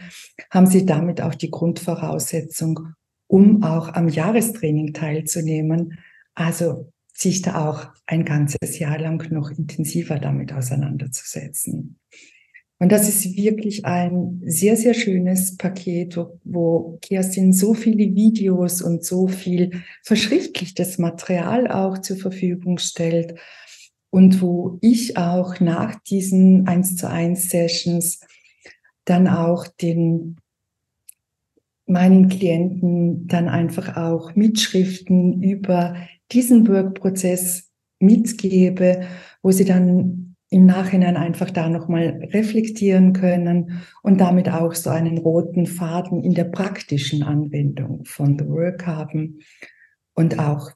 haben 0.50 0.66
sie 0.66 0.86
damit 0.86 1.20
auch 1.20 1.34
die 1.34 1.50
Grundvoraussetzung, 1.50 2.88
um 3.26 3.62
auch 3.62 3.94
am 3.94 4.08
Jahrestraining 4.08 4.92
teilzunehmen. 4.92 5.98
Also 6.34 6.90
sich 7.12 7.42
da 7.42 7.68
auch 7.68 7.86
ein 8.06 8.24
ganzes 8.24 8.78
Jahr 8.78 8.98
lang 8.98 9.30
noch 9.30 9.50
intensiver 9.50 10.18
damit 10.18 10.52
auseinanderzusetzen. 10.52 11.98
Und 12.80 12.90
das 12.90 13.08
ist 13.08 13.36
wirklich 13.36 13.84
ein 13.84 14.42
sehr, 14.44 14.76
sehr 14.76 14.94
schönes 14.94 15.56
Paket, 15.56 16.18
wo 16.42 16.98
Kerstin 17.00 17.52
so 17.52 17.72
viele 17.72 18.14
Videos 18.14 18.82
und 18.82 19.04
so 19.04 19.28
viel 19.28 19.82
verschriftlichtes 20.02 20.98
Material 20.98 21.68
auch 21.68 21.98
zur 21.98 22.16
Verfügung 22.16 22.78
stellt, 22.78 23.38
und 24.14 24.40
wo 24.40 24.78
ich 24.80 25.16
auch 25.16 25.58
nach 25.58 26.00
diesen 26.04 26.68
1 26.68 26.94
zu 26.94 27.10
1 27.10 27.50
Sessions 27.50 28.20
dann 29.04 29.26
auch 29.26 29.66
den 29.66 30.36
meinen 31.86 32.28
Klienten 32.28 33.26
dann 33.26 33.48
einfach 33.48 33.96
auch 33.96 34.36
Mitschriften 34.36 35.42
über 35.42 35.96
diesen 36.30 36.68
Workprozess 36.68 37.72
mitgebe, 37.98 39.00
wo 39.42 39.50
sie 39.50 39.64
dann 39.64 40.36
im 40.48 40.64
Nachhinein 40.64 41.16
einfach 41.16 41.50
da 41.50 41.68
nochmal 41.68 42.28
reflektieren 42.32 43.14
können 43.14 43.82
und 44.04 44.20
damit 44.20 44.48
auch 44.48 44.74
so 44.74 44.90
einen 44.90 45.18
roten 45.18 45.66
Faden 45.66 46.22
in 46.22 46.34
der 46.34 46.44
praktischen 46.44 47.24
Anwendung 47.24 48.04
von 48.04 48.38
The 48.38 48.46
Work 48.46 48.86
haben 48.86 49.40
und 50.14 50.38
auch, 50.38 50.70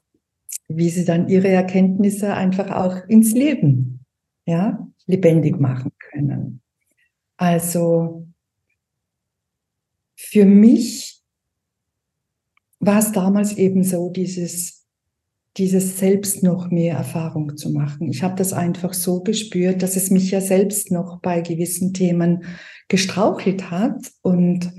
wie 0.69 0.89
sie 0.89 1.03
dann 1.03 1.27
ihre 1.27 1.49
Erkenntnisse 1.49 2.33
einfach 2.33 2.69
auch 2.69 3.07
ins 3.09 3.31
Leben, 3.31 4.05
ja, 4.45 4.87
lebendig 5.07 5.59
machen 5.59 5.91
können. 6.11 6.61
Also, 7.37 8.27
für 10.15 10.45
mich 10.45 11.21
war 12.79 12.99
es 12.99 13.11
damals 13.11 13.57
eben 13.57 13.83
so, 13.83 14.09
dieses, 14.09 14.85
dieses 15.57 15.97
selbst 15.97 16.43
noch 16.43 16.69
mehr 16.69 16.95
Erfahrung 16.95 17.57
zu 17.57 17.71
machen. 17.71 18.09
Ich 18.09 18.21
habe 18.21 18.35
das 18.35 18.53
einfach 18.53 18.93
so 18.93 19.21
gespürt, 19.21 19.81
dass 19.81 19.95
es 19.95 20.11
mich 20.11 20.29
ja 20.29 20.39
selbst 20.39 20.91
noch 20.91 21.19
bei 21.21 21.41
gewissen 21.41 21.93
Themen 21.93 22.43
gestrauchelt 22.87 23.71
hat. 23.71 24.11
Und 24.21 24.71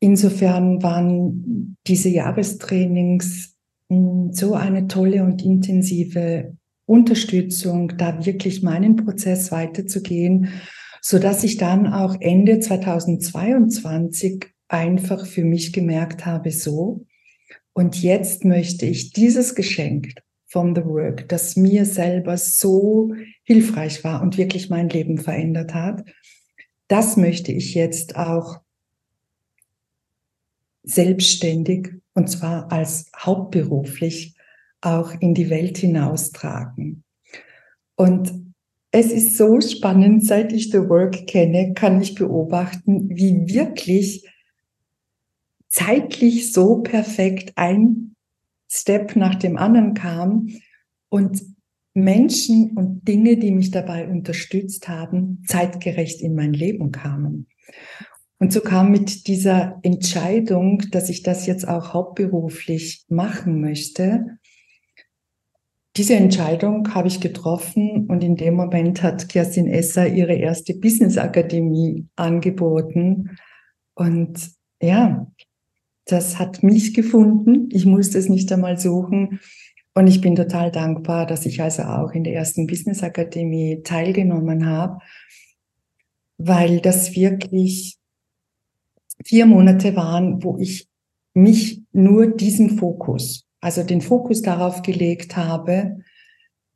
insofern 0.00 0.82
waren 0.82 1.76
diese 1.86 2.08
Jahrestrainings 2.08 3.56
so 4.32 4.54
eine 4.54 4.86
tolle 4.86 5.24
und 5.24 5.44
intensive 5.44 6.56
Unterstützung, 6.86 7.92
da 7.96 8.24
wirklich 8.24 8.62
meinen 8.62 8.96
Prozess 8.96 9.52
weiterzugehen 9.52 10.48
so 11.00 11.18
dass 11.18 11.44
ich 11.44 11.56
dann 11.56 11.86
auch 11.86 12.16
Ende 12.20 12.60
2022 12.60 14.46
einfach 14.68 15.26
für 15.26 15.44
mich 15.44 15.72
gemerkt 15.72 16.26
habe, 16.26 16.50
so, 16.50 17.06
und 17.72 18.00
jetzt 18.02 18.44
möchte 18.44 18.86
ich 18.86 19.12
dieses 19.12 19.54
Geschenk 19.54 20.12
from 20.46 20.74
the 20.74 20.84
work, 20.84 21.28
das 21.28 21.56
mir 21.56 21.84
selber 21.84 22.36
so 22.36 23.12
hilfreich 23.44 24.04
war 24.04 24.22
und 24.22 24.36
wirklich 24.36 24.68
mein 24.68 24.88
Leben 24.88 25.18
verändert 25.18 25.74
hat, 25.74 26.04
das 26.88 27.16
möchte 27.16 27.52
ich 27.52 27.74
jetzt 27.74 28.16
auch 28.16 28.59
selbstständig 30.82 31.90
und 32.14 32.28
zwar 32.28 32.70
als 32.72 33.10
hauptberuflich 33.16 34.36
auch 34.80 35.12
in 35.20 35.34
die 35.34 35.50
Welt 35.50 35.78
hinaustragen. 35.78 37.04
Und 37.96 38.32
es 38.92 39.12
ist 39.12 39.36
so 39.36 39.60
spannend, 39.60 40.24
seit 40.26 40.52
ich 40.52 40.70
The 40.70 40.88
Work 40.88 41.26
kenne, 41.26 41.74
kann 41.74 42.00
ich 42.00 42.14
beobachten, 42.14 43.10
wie 43.10 43.46
wirklich 43.46 44.26
zeitlich 45.68 46.52
so 46.52 46.78
perfekt 46.78 47.52
ein 47.56 48.16
Step 48.68 49.16
nach 49.16 49.36
dem 49.36 49.56
anderen 49.56 49.94
kam 49.94 50.48
und 51.08 51.42
Menschen 51.94 52.72
und 52.72 53.06
Dinge, 53.06 53.36
die 53.36 53.50
mich 53.50 53.70
dabei 53.70 54.08
unterstützt 54.08 54.88
haben, 54.88 55.42
zeitgerecht 55.46 56.20
in 56.20 56.34
mein 56.34 56.52
Leben 56.52 56.92
kamen. 56.92 57.46
Und 58.40 58.52
so 58.52 58.60
kam 58.60 58.90
mit 58.90 59.28
dieser 59.28 59.78
Entscheidung, 59.82 60.82
dass 60.90 61.08
ich 61.08 61.22
das 61.22 61.46
jetzt 61.46 61.68
auch 61.68 61.94
hauptberuflich 61.94 63.04
machen 63.08 63.60
möchte, 63.60 64.38
diese 65.96 66.14
Entscheidung 66.14 66.94
habe 66.94 67.08
ich 67.08 67.20
getroffen 67.20 68.06
und 68.06 68.22
in 68.22 68.36
dem 68.36 68.54
Moment 68.54 69.02
hat 69.02 69.28
Kerstin 69.28 69.66
Esser 69.66 70.06
ihre 70.06 70.34
erste 70.34 70.74
Business 70.74 71.18
Akademie 71.18 72.06
angeboten. 72.16 73.36
Und 73.94 74.52
ja, 74.80 75.26
das 76.06 76.38
hat 76.38 76.62
mich 76.62 76.94
gefunden. 76.94 77.68
Ich 77.70 77.86
musste 77.86 78.18
es 78.18 78.28
nicht 78.28 78.50
einmal 78.52 78.78
suchen. 78.78 79.40
Und 79.92 80.06
ich 80.06 80.20
bin 80.20 80.36
total 80.36 80.70
dankbar, 80.70 81.26
dass 81.26 81.44
ich 81.44 81.60
also 81.60 81.82
auch 81.82 82.12
in 82.12 82.22
der 82.22 82.34
ersten 82.34 82.68
Business 82.68 83.02
Akademie 83.02 83.82
teilgenommen 83.82 84.66
habe, 84.66 85.00
weil 86.38 86.80
das 86.80 87.16
wirklich 87.16 87.99
vier 89.24 89.46
Monate 89.46 89.96
waren, 89.96 90.42
wo 90.42 90.58
ich 90.58 90.88
mich 91.34 91.82
nur 91.92 92.26
diesen 92.28 92.78
Fokus 92.78 93.46
also 93.60 93.82
den 93.82 94.00
Fokus 94.00 94.42
darauf 94.42 94.82
gelegt 94.82 95.36
habe. 95.36 95.98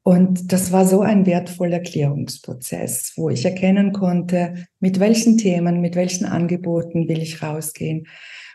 Und 0.03 0.53
das 0.53 0.71
war 0.71 0.85
so 0.85 1.01
ein 1.01 1.25
wertvoller 1.25 1.81
Klärungsprozess, 1.81 3.15
wo 3.17 3.31
ich 3.31 3.45
erkennen 3.45 3.93
konnte, 3.93 4.67
mit 4.79 5.01
welchen 5.01 5.39
Themen, 5.39 5.81
mit 5.81 5.97
welchen 5.97 6.27
Angeboten 6.27 7.09
will 7.09 7.23
ich 7.23 7.43
rausgehen, 7.43 8.07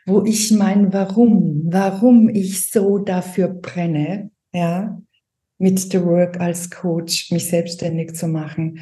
wo 0.06 0.24
ich 0.24 0.52
mein 0.52 0.94
Warum, 0.94 1.64
warum 1.66 2.30
ich 2.30 2.70
so 2.70 3.00
dafür 3.00 3.48
brenne, 3.48 4.30
ja, 4.54 5.02
mit 5.58 5.80
The 5.80 6.04
Work 6.04 6.40
als 6.40 6.70
Coach 6.70 7.32
mich 7.32 7.48
selbstständig 7.50 8.14
zu 8.14 8.28
machen. 8.28 8.80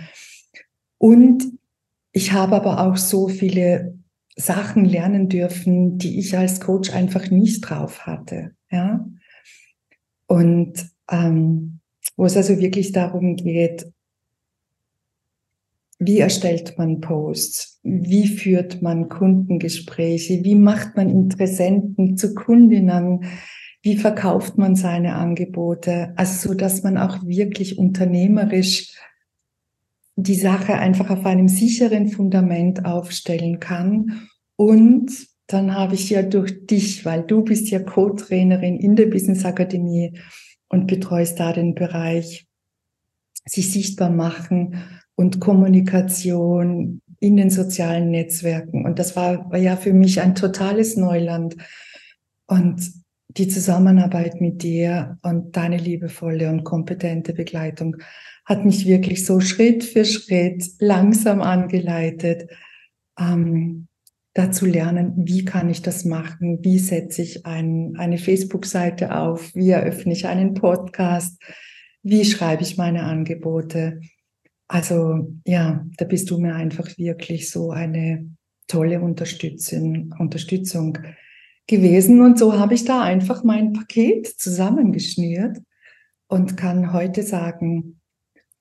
Und 0.97 1.45
ich 2.11 2.33
habe 2.33 2.57
aber 2.57 2.85
auch 2.85 2.97
so 2.97 3.29
viele 3.29 3.97
Sachen 4.37 4.85
lernen 4.85 5.29
dürfen, 5.29 5.97
die 5.97 6.19
ich 6.19 6.37
als 6.37 6.59
Coach 6.59 6.93
einfach 6.93 7.29
nicht 7.31 7.61
drauf 7.61 8.05
hatte, 8.05 8.51
ja. 8.71 9.05
Und 10.27 10.89
ähm, 11.09 11.79
wo 12.15 12.25
es 12.25 12.37
also 12.37 12.59
wirklich 12.59 12.91
darum 12.91 13.35
geht, 13.35 13.87
wie 15.99 16.19
erstellt 16.19 16.77
man 16.77 17.01
Posts? 17.01 17.79
Wie 17.81 18.27
führt 18.27 18.83
man 18.83 19.09
Kundengespräche? 19.09 20.43
Wie 20.43 20.55
macht 20.55 20.95
man 20.95 21.09
Interessenten 21.09 22.17
zu 22.17 22.35
Kundinnen? 22.35 23.25
Wie 23.81 23.97
verkauft 23.97 24.57
man 24.57 24.75
seine 24.75 25.15
Angebote? 25.15 26.13
Also 26.15 26.49
so, 26.49 26.53
dass 26.53 26.83
man 26.83 26.97
auch 26.97 27.25
wirklich 27.25 27.79
unternehmerisch 27.79 28.93
die 30.17 30.35
Sache 30.35 30.73
einfach 30.73 31.09
auf 31.09 31.25
einem 31.25 31.47
sicheren 31.47 32.09
Fundament 32.09 32.85
aufstellen 32.85 33.59
kann 33.59 34.27
und 34.55 35.11
dann 35.47 35.73
habe 35.73 35.95
ich 35.95 36.09
ja 36.09 36.23
durch 36.23 36.65
dich, 36.65 37.05
weil 37.05 37.23
du 37.23 37.43
bist 37.43 37.69
ja 37.69 37.79
Co-Trainerin 37.79 38.77
in 38.77 38.95
der 38.97 39.05
Business 39.05 39.45
Akademie 39.45 40.19
und 40.67 40.87
betreust 40.87 41.39
da 41.39 41.53
den 41.53 41.73
Bereich 41.73 42.47
sich 43.45 43.71
sichtbar 43.71 44.09
machen 44.09 44.83
und 45.15 45.39
Kommunikation 45.39 47.01
in 47.19 47.37
den 47.37 47.49
sozialen 47.49 48.11
Netzwerken. 48.11 48.85
Und 48.85 48.99
das 48.99 49.15
war, 49.15 49.49
war 49.49 49.57
ja 49.57 49.77
für 49.77 49.93
mich 49.93 50.21
ein 50.21 50.35
totales 50.35 50.97
Neuland. 50.97 51.55
Und 52.45 52.91
die 53.29 53.47
Zusammenarbeit 53.47 54.41
mit 54.41 54.63
dir 54.63 55.17
und 55.21 55.55
deine 55.55 55.77
liebevolle 55.77 56.49
und 56.49 56.63
kompetente 56.63 57.33
Begleitung 57.33 57.97
hat 58.47 58.63
mich 58.63 58.87
wirklich 58.87 59.25
so 59.25 59.41
Schritt 59.41 59.83
für 59.83 60.05
Schritt 60.05 60.63
langsam 60.79 61.41
angeleitet, 61.41 62.49
ähm, 63.19 63.87
dazu 64.33 64.65
lernen, 64.65 65.13
wie 65.17 65.43
kann 65.43 65.69
ich 65.69 65.81
das 65.81 66.05
machen, 66.05 66.59
wie 66.63 66.79
setze 66.79 67.23
ich 67.23 67.45
ein, 67.45 67.95
eine 67.97 68.17
Facebook-Seite 68.17 69.17
auf, 69.17 69.53
wie 69.53 69.71
eröffne 69.71 70.13
ich 70.13 70.27
einen 70.27 70.53
Podcast, 70.53 71.41
wie 72.03 72.23
schreibe 72.23 72.63
ich 72.63 72.77
meine 72.77 73.03
Angebote. 73.03 73.99
Also 74.69 75.33
ja, 75.45 75.85
da 75.97 76.05
bist 76.05 76.29
du 76.29 76.37
mir 76.39 76.55
einfach 76.55 76.97
wirklich 76.97 77.49
so 77.49 77.71
eine 77.71 78.29
tolle 78.67 79.01
Unterstützung, 79.01 80.13
Unterstützung 80.19 80.97
gewesen. 81.65 82.21
Und 82.21 82.39
so 82.39 82.57
habe 82.57 82.75
ich 82.75 82.85
da 82.85 83.01
einfach 83.01 83.43
mein 83.43 83.73
Paket 83.73 84.27
zusammengeschnürt 84.27 85.57
und 86.27 86.55
kann 86.55 86.93
heute 86.93 87.23
sagen, 87.23 87.99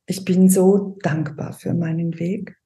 ich 0.07 0.25
bin 0.25 0.49
so 0.49 0.97
dankbar 1.03 1.53
für 1.53 1.75
meinen 1.75 2.19
Weg 2.19 2.57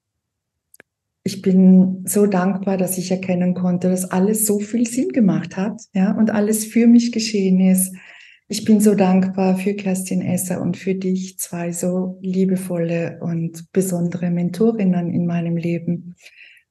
ich 1.22 1.42
bin 1.42 2.04
so 2.06 2.26
dankbar, 2.26 2.76
dass 2.76 2.96
ich 2.96 3.10
erkennen 3.10 3.54
konnte, 3.54 3.90
dass 3.90 4.10
alles 4.10 4.46
so 4.46 4.58
viel 4.58 4.86
Sinn 4.86 5.10
gemacht 5.10 5.56
hat, 5.56 5.80
ja, 5.92 6.12
und 6.12 6.30
alles 6.30 6.64
für 6.64 6.86
mich 6.86 7.12
geschehen 7.12 7.60
ist. 7.60 7.94
Ich 8.48 8.64
bin 8.64 8.80
so 8.80 8.94
dankbar 8.94 9.56
für 9.56 9.74
Kerstin 9.74 10.22
Esser 10.22 10.60
und 10.60 10.76
für 10.76 10.94
dich, 10.94 11.38
zwei 11.38 11.72
so 11.72 12.18
liebevolle 12.20 13.18
und 13.20 13.70
besondere 13.72 14.30
Mentorinnen 14.30 15.12
in 15.12 15.26
meinem 15.26 15.56
Leben. 15.56 16.16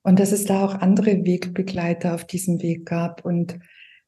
Und 0.01 0.19
dass 0.19 0.31
es 0.31 0.45
da 0.45 0.65
auch 0.65 0.75
andere 0.75 1.23
Wegbegleiter 1.25 2.15
auf 2.15 2.25
diesem 2.25 2.61
Weg 2.61 2.85
gab. 2.85 3.23
Und 3.23 3.59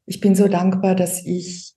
ich 0.06 0.20
bin 0.20 0.36
so 0.36 0.48
dankbar, 0.48 0.96
dass 0.96 1.26
ich 1.26 1.76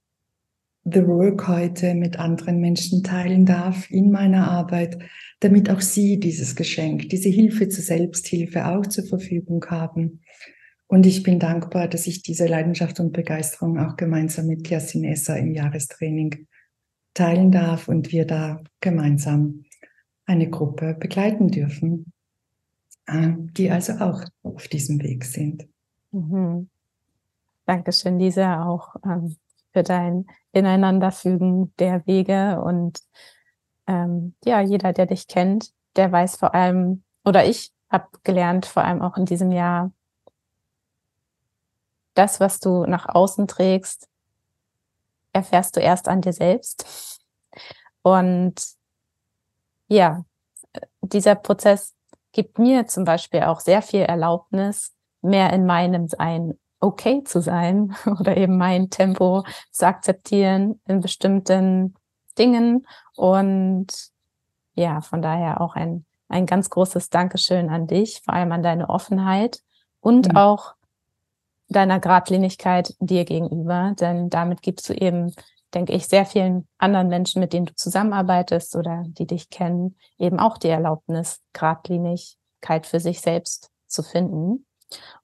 The 0.84 1.06
Work 1.06 1.48
heute 1.48 1.94
mit 1.94 2.18
anderen 2.18 2.60
Menschen 2.60 3.02
teilen 3.02 3.46
darf 3.46 3.90
in 3.90 4.10
meiner 4.10 4.50
Arbeit, 4.50 4.98
damit 5.40 5.70
auch 5.70 5.80
sie 5.80 6.20
dieses 6.20 6.56
Geschenk, 6.56 7.08
diese 7.08 7.30
Hilfe 7.30 7.70
zur 7.70 7.82
Selbsthilfe 7.82 8.66
auch 8.66 8.86
zur 8.86 9.04
Verfügung 9.04 9.64
haben. 9.70 10.20
Und 10.86 11.06
ich 11.06 11.22
bin 11.22 11.38
dankbar, 11.38 11.88
dass 11.88 12.06
ich 12.06 12.22
diese 12.22 12.46
Leidenschaft 12.46 13.00
und 13.00 13.12
Begeisterung 13.12 13.78
auch 13.78 13.96
gemeinsam 13.96 14.46
mit 14.46 14.62
Kerstin 14.64 15.04
Esser 15.04 15.38
im 15.38 15.52
Jahrestraining 15.52 16.46
teilen 17.14 17.50
darf 17.50 17.88
und 17.88 18.12
wir 18.12 18.26
da 18.26 18.62
gemeinsam 18.80 19.64
eine 20.26 20.50
Gruppe 20.50 20.94
begleiten 20.94 21.48
dürfen, 21.48 22.12
äh, 23.06 23.32
die 23.56 23.70
also 23.70 23.94
auch 23.94 24.22
auf 24.42 24.68
diesem 24.68 25.02
Weg 25.02 25.24
sind. 25.24 25.66
Mhm. 26.10 26.68
Dankeschön, 27.66 28.18
Lisa, 28.18 28.66
auch 28.66 28.96
ähm, 29.04 29.36
für 29.74 29.82
dein 29.82 30.26
Ineinanderfügen 30.52 31.74
der 31.78 32.06
Wege 32.06 32.62
und 32.62 33.00
ähm, 33.88 34.34
ja, 34.44 34.60
jeder, 34.60 34.92
der 34.92 35.06
dich 35.06 35.26
kennt, 35.26 35.72
der 35.96 36.10
weiß 36.10 36.36
vor 36.36 36.54
allem, 36.54 37.02
oder 37.24 37.44
ich 37.44 37.72
habe 37.90 38.06
gelernt, 38.22 38.66
vor 38.66 38.84
allem 38.84 39.02
auch 39.02 39.16
in 39.16 39.26
diesem 39.26 39.50
Jahr, 39.50 39.90
das, 42.14 42.38
was 42.38 42.60
du 42.60 42.86
nach 42.86 43.08
außen 43.08 43.48
trägst, 43.48 44.08
erfährst 45.32 45.74
du 45.76 45.80
erst 45.80 46.06
an 46.06 46.20
dir 46.20 46.32
selbst. 46.32 47.20
Und 48.02 48.54
ja, 49.88 50.24
dieser 51.02 51.34
Prozess 51.34 51.94
gibt 52.30 52.60
mir 52.60 52.86
zum 52.86 53.04
Beispiel 53.04 53.42
auch 53.42 53.58
sehr 53.58 53.82
viel 53.82 54.02
Erlaubnis, 54.02 54.94
mehr 55.20 55.52
in 55.52 55.66
meinem 55.66 56.06
Sein 56.06 56.58
okay 56.84 57.24
zu 57.24 57.40
sein 57.40 57.94
oder 58.20 58.36
eben 58.36 58.56
mein 58.56 58.90
Tempo 58.90 59.44
zu 59.70 59.86
akzeptieren 59.86 60.80
in 60.86 61.00
bestimmten 61.00 61.94
Dingen. 62.38 62.86
Und 63.16 63.86
ja, 64.74 65.00
von 65.00 65.22
daher 65.22 65.60
auch 65.60 65.74
ein, 65.74 66.04
ein 66.28 66.46
ganz 66.46 66.70
großes 66.70 67.10
Dankeschön 67.10 67.70
an 67.70 67.86
dich, 67.86 68.20
vor 68.24 68.34
allem 68.34 68.52
an 68.52 68.62
deine 68.62 68.88
Offenheit 68.88 69.60
und 70.00 70.32
mhm. 70.32 70.36
auch 70.36 70.74
deiner 71.68 72.00
Gradlinigkeit 72.00 72.94
dir 73.00 73.24
gegenüber, 73.24 73.94
denn 73.98 74.30
damit 74.30 74.62
gibst 74.62 74.88
du 74.88 74.94
eben, 74.94 75.34
denke 75.72 75.92
ich, 75.92 76.06
sehr 76.06 76.26
vielen 76.26 76.68
anderen 76.78 77.08
Menschen, 77.08 77.40
mit 77.40 77.52
denen 77.52 77.66
du 77.66 77.74
zusammenarbeitest 77.74 78.76
oder 78.76 79.04
die 79.06 79.26
dich 79.26 79.50
kennen, 79.50 79.96
eben 80.18 80.38
auch 80.38 80.58
die 80.58 80.68
Erlaubnis, 80.68 81.40
Gradlinigkeit 81.52 82.86
für 82.86 83.00
sich 83.00 83.20
selbst 83.20 83.70
zu 83.86 84.02
finden. 84.02 84.63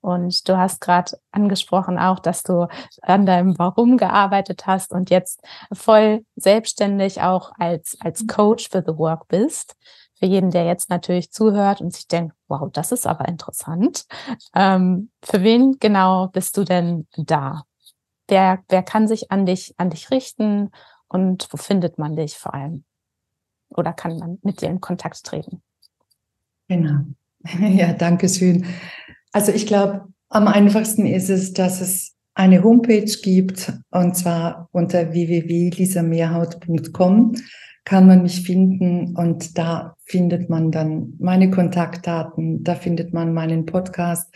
Und 0.01 0.49
du 0.49 0.57
hast 0.57 0.81
gerade 0.81 1.19
angesprochen 1.31 1.99
auch, 1.99 2.19
dass 2.19 2.43
du 2.43 2.69
an 3.03 3.27
deinem 3.27 3.59
Warum 3.59 3.97
gearbeitet 3.97 4.67
hast 4.67 4.93
und 4.93 5.11
jetzt 5.11 5.43
voll 5.73 6.25
selbstständig 6.37 7.21
auch 7.23 7.53
als, 7.59 7.99
als 8.01 8.27
Coach 8.27 8.69
für 8.71 8.83
The 8.87 8.97
Work 8.97 9.29
bist. 9.29 9.77
Für 10.19 10.27
jeden, 10.27 10.51
der 10.51 10.65
jetzt 10.67 10.91
natürlich 10.91 11.33
zuhört 11.33 11.81
und 11.81 11.93
sich 11.95 12.07
denkt, 12.07 12.35
wow, 12.49 12.69
das 12.73 12.93
ist 12.93 13.07
aber 13.07 13.27
interessant. 13.29 14.05
Ähm, 14.55 15.11
für 15.23 15.43
wen 15.43 15.79
genau 15.81 16.29
bist 16.29 16.57
du 16.57 16.65
denn 16.65 17.07
da? 17.17 17.63
Wer, 18.29 18.63
wer 18.69 18.83
kann 18.83 19.09
sich 19.09 19.31
an 19.31 19.47
dich, 19.47 19.75
an 19.79 19.91
dich 19.91 20.11
richten 20.11 20.71
und 21.09 21.49
wo 21.51 21.57
findet 21.57 21.99
man 21.99 22.17
dich 22.17 22.39
vor 22.39 22.55
allem? 22.55 22.85
Oder 23.71 23.93
kann 23.93 24.19
man 24.19 24.39
mit 24.43 24.61
dir 24.61 24.69
in 24.69 24.81
Kontakt 24.81 25.25
treten? 25.25 25.63
Genau. 26.69 27.01
Ja, 27.59 27.95
danke 27.95 28.29
schön. 28.29 28.67
Also 29.33 29.53
ich 29.53 29.67
glaube, 29.67 30.07
am 30.29 30.49
einfachsten 30.49 31.07
ist 31.07 31.31
es, 31.31 31.53
dass 31.53 31.81
es 31.81 32.17
eine 32.35 32.63
Homepage 32.63 33.11
gibt 33.23 33.73
und 33.91 34.17
zwar 34.17 34.69
unter 34.73 35.13
www.lisamehrhaut.com 35.13 37.37
kann 37.85 38.07
man 38.07 38.23
mich 38.23 38.43
finden 38.43 39.17
und 39.17 39.59
da 39.59 39.97
findet 40.05 40.51
man 40.51 40.71
dann 40.71 41.15
meine 41.19 41.51
Kontaktdaten, 41.51 42.63
da 42.63 42.75
findet 42.75 43.13
man 43.13 43.35
meinen 43.35 43.67
Podcast 43.67 44.33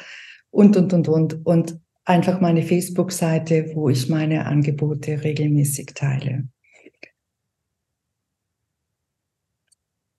und, 0.50 0.76
und, 0.76 0.92
und, 0.92 1.08
und, 1.08 1.46
und 1.46 1.78
einfach 2.04 2.40
meine 2.40 2.62
Facebook-Seite, 2.62 3.70
wo 3.74 3.88
ich 3.88 4.08
meine 4.08 4.46
Angebote 4.46 5.22
regelmäßig 5.22 5.92
teile. 5.94 6.48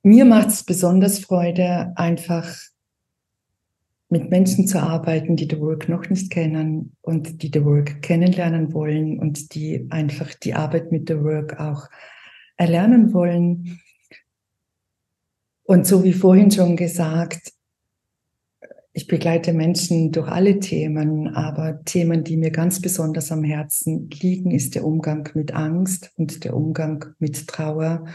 Mir 0.04 0.26
macht 0.26 0.50
es 0.50 0.64
besonders 0.64 1.20
Freude, 1.20 1.94
einfach 1.96 2.56
mit 4.16 4.30
Menschen 4.30 4.66
zu 4.66 4.82
arbeiten, 4.82 5.36
die 5.36 5.48
The 5.50 5.60
Work 5.60 5.90
noch 5.90 6.10
nicht 6.10 6.32
kennen 6.32 6.96
und 7.02 7.44
die 7.44 7.52
The 7.54 7.66
Work 7.66 8.02
kennenlernen 8.02 8.72
wollen 8.72 9.20
und 9.20 9.54
die 9.54 9.88
einfach 9.90 10.34
die 10.36 10.54
Arbeit 10.54 10.90
mit 10.94 11.10
The 11.10 11.20
Work 11.20 11.60
auch 11.60 11.90
erlernen 12.56 13.14
wollen. 13.14 13.82
Und 15.64 15.86
so 15.86 16.06
wie 16.06 16.14
vorhin 16.14 16.50
schon 16.50 16.78
gesagt, 16.78 17.52
ich 18.94 19.08
begleite 19.08 19.52
Menschen 19.52 20.14
durch 20.14 20.30
alle 20.30 20.60
Themen, 20.60 21.36
aber 21.36 21.84
Themen, 21.84 22.24
die 22.24 22.38
mir 22.38 22.52
ganz 22.52 22.80
besonders 22.80 23.34
am 23.34 23.44
Herzen 23.44 24.10
liegen, 24.10 24.52
ist 24.52 24.76
der 24.76 24.86
Umgang 24.86 25.28
mit 25.34 25.54
Angst 25.54 26.14
und 26.16 26.46
der 26.46 26.56
Umgang 26.56 27.04
mit 27.20 27.48
Trauer 27.48 28.06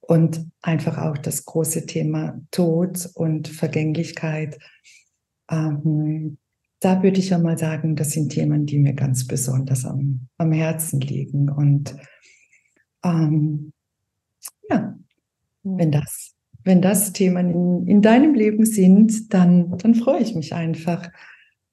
und 0.00 0.48
einfach 0.60 0.98
auch 0.98 1.16
das 1.16 1.44
große 1.44 1.86
Thema 1.86 2.40
Tod 2.50 3.08
und 3.14 3.46
Vergänglichkeit 3.46 4.58
ähm, 5.50 6.38
da 6.80 7.02
würde 7.02 7.18
ich 7.18 7.30
ja 7.30 7.38
mal 7.38 7.56
sagen, 7.56 7.96
das 7.96 8.10
sind 8.10 8.30
Themen, 8.30 8.66
die 8.66 8.78
mir 8.78 8.94
ganz 8.94 9.26
besonders 9.26 9.84
am, 9.84 10.28
am 10.36 10.52
Herzen 10.52 11.00
liegen. 11.00 11.48
Und 11.48 11.96
ähm, 13.04 13.72
ja, 14.68 14.94
wenn 15.62 15.90
das, 15.90 16.34
wenn 16.64 16.82
das 16.82 17.12
Themen 17.12 17.50
in, 17.50 17.86
in 17.86 18.02
deinem 18.02 18.34
Leben 18.34 18.66
sind, 18.66 19.32
dann, 19.32 19.76
dann 19.78 19.94
freue 19.94 20.20
ich 20.20 20.34
mich 20.34 20.52
einfach, 20.52 21.10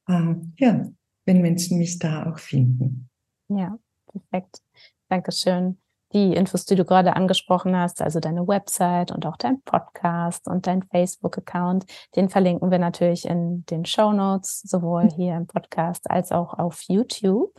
äh, 0.07 0.36
ja, 0.57 0.88
wenn 1.25 1.41
Menschen 1.41 1.77
mich 1.77 1.99
da 1.99 2.31
auch 2.31 2.39
finden. 2.39 3.09
Ja, 3.49 3.77
perfekt. 4.07 4.62
Dankeschön 5.09 5.77
die 6.13 6.34
Infos, 6.34 6.65
die 6.65 6.76
du 6.76 6.86
gerade 6.86 7.15
angesprochen 7.15 7.76
hast, 7.76 8.02
also 8.02 8.19
deine 8.19 8.47
Website 8.47 9.12
und 9.12 9.26
auch 9.26 9.38
dein 9.38 9.62
Podcast 9.62 10.47
und 10.47 10.67
dein 10.67 10.84
Facebook-Account, 10.84 11.86
den 12.15 12.30
verlinken 12.30 12.71
wir 12.71 12.80
natürlich 12.80 13.26
in 13.26 13.65
den 13.65 13.86
Show 13.86 14.13
Notes, 14.13 14.62
sowohl 14.62 15.10
hier 15.10 15.36
im 15.36 15.47
Podcast 15.47 16.10
als 16.10 16.32
auch 16.32 16.54
auf 16.54 16.82
YouTube. 16.88 17.52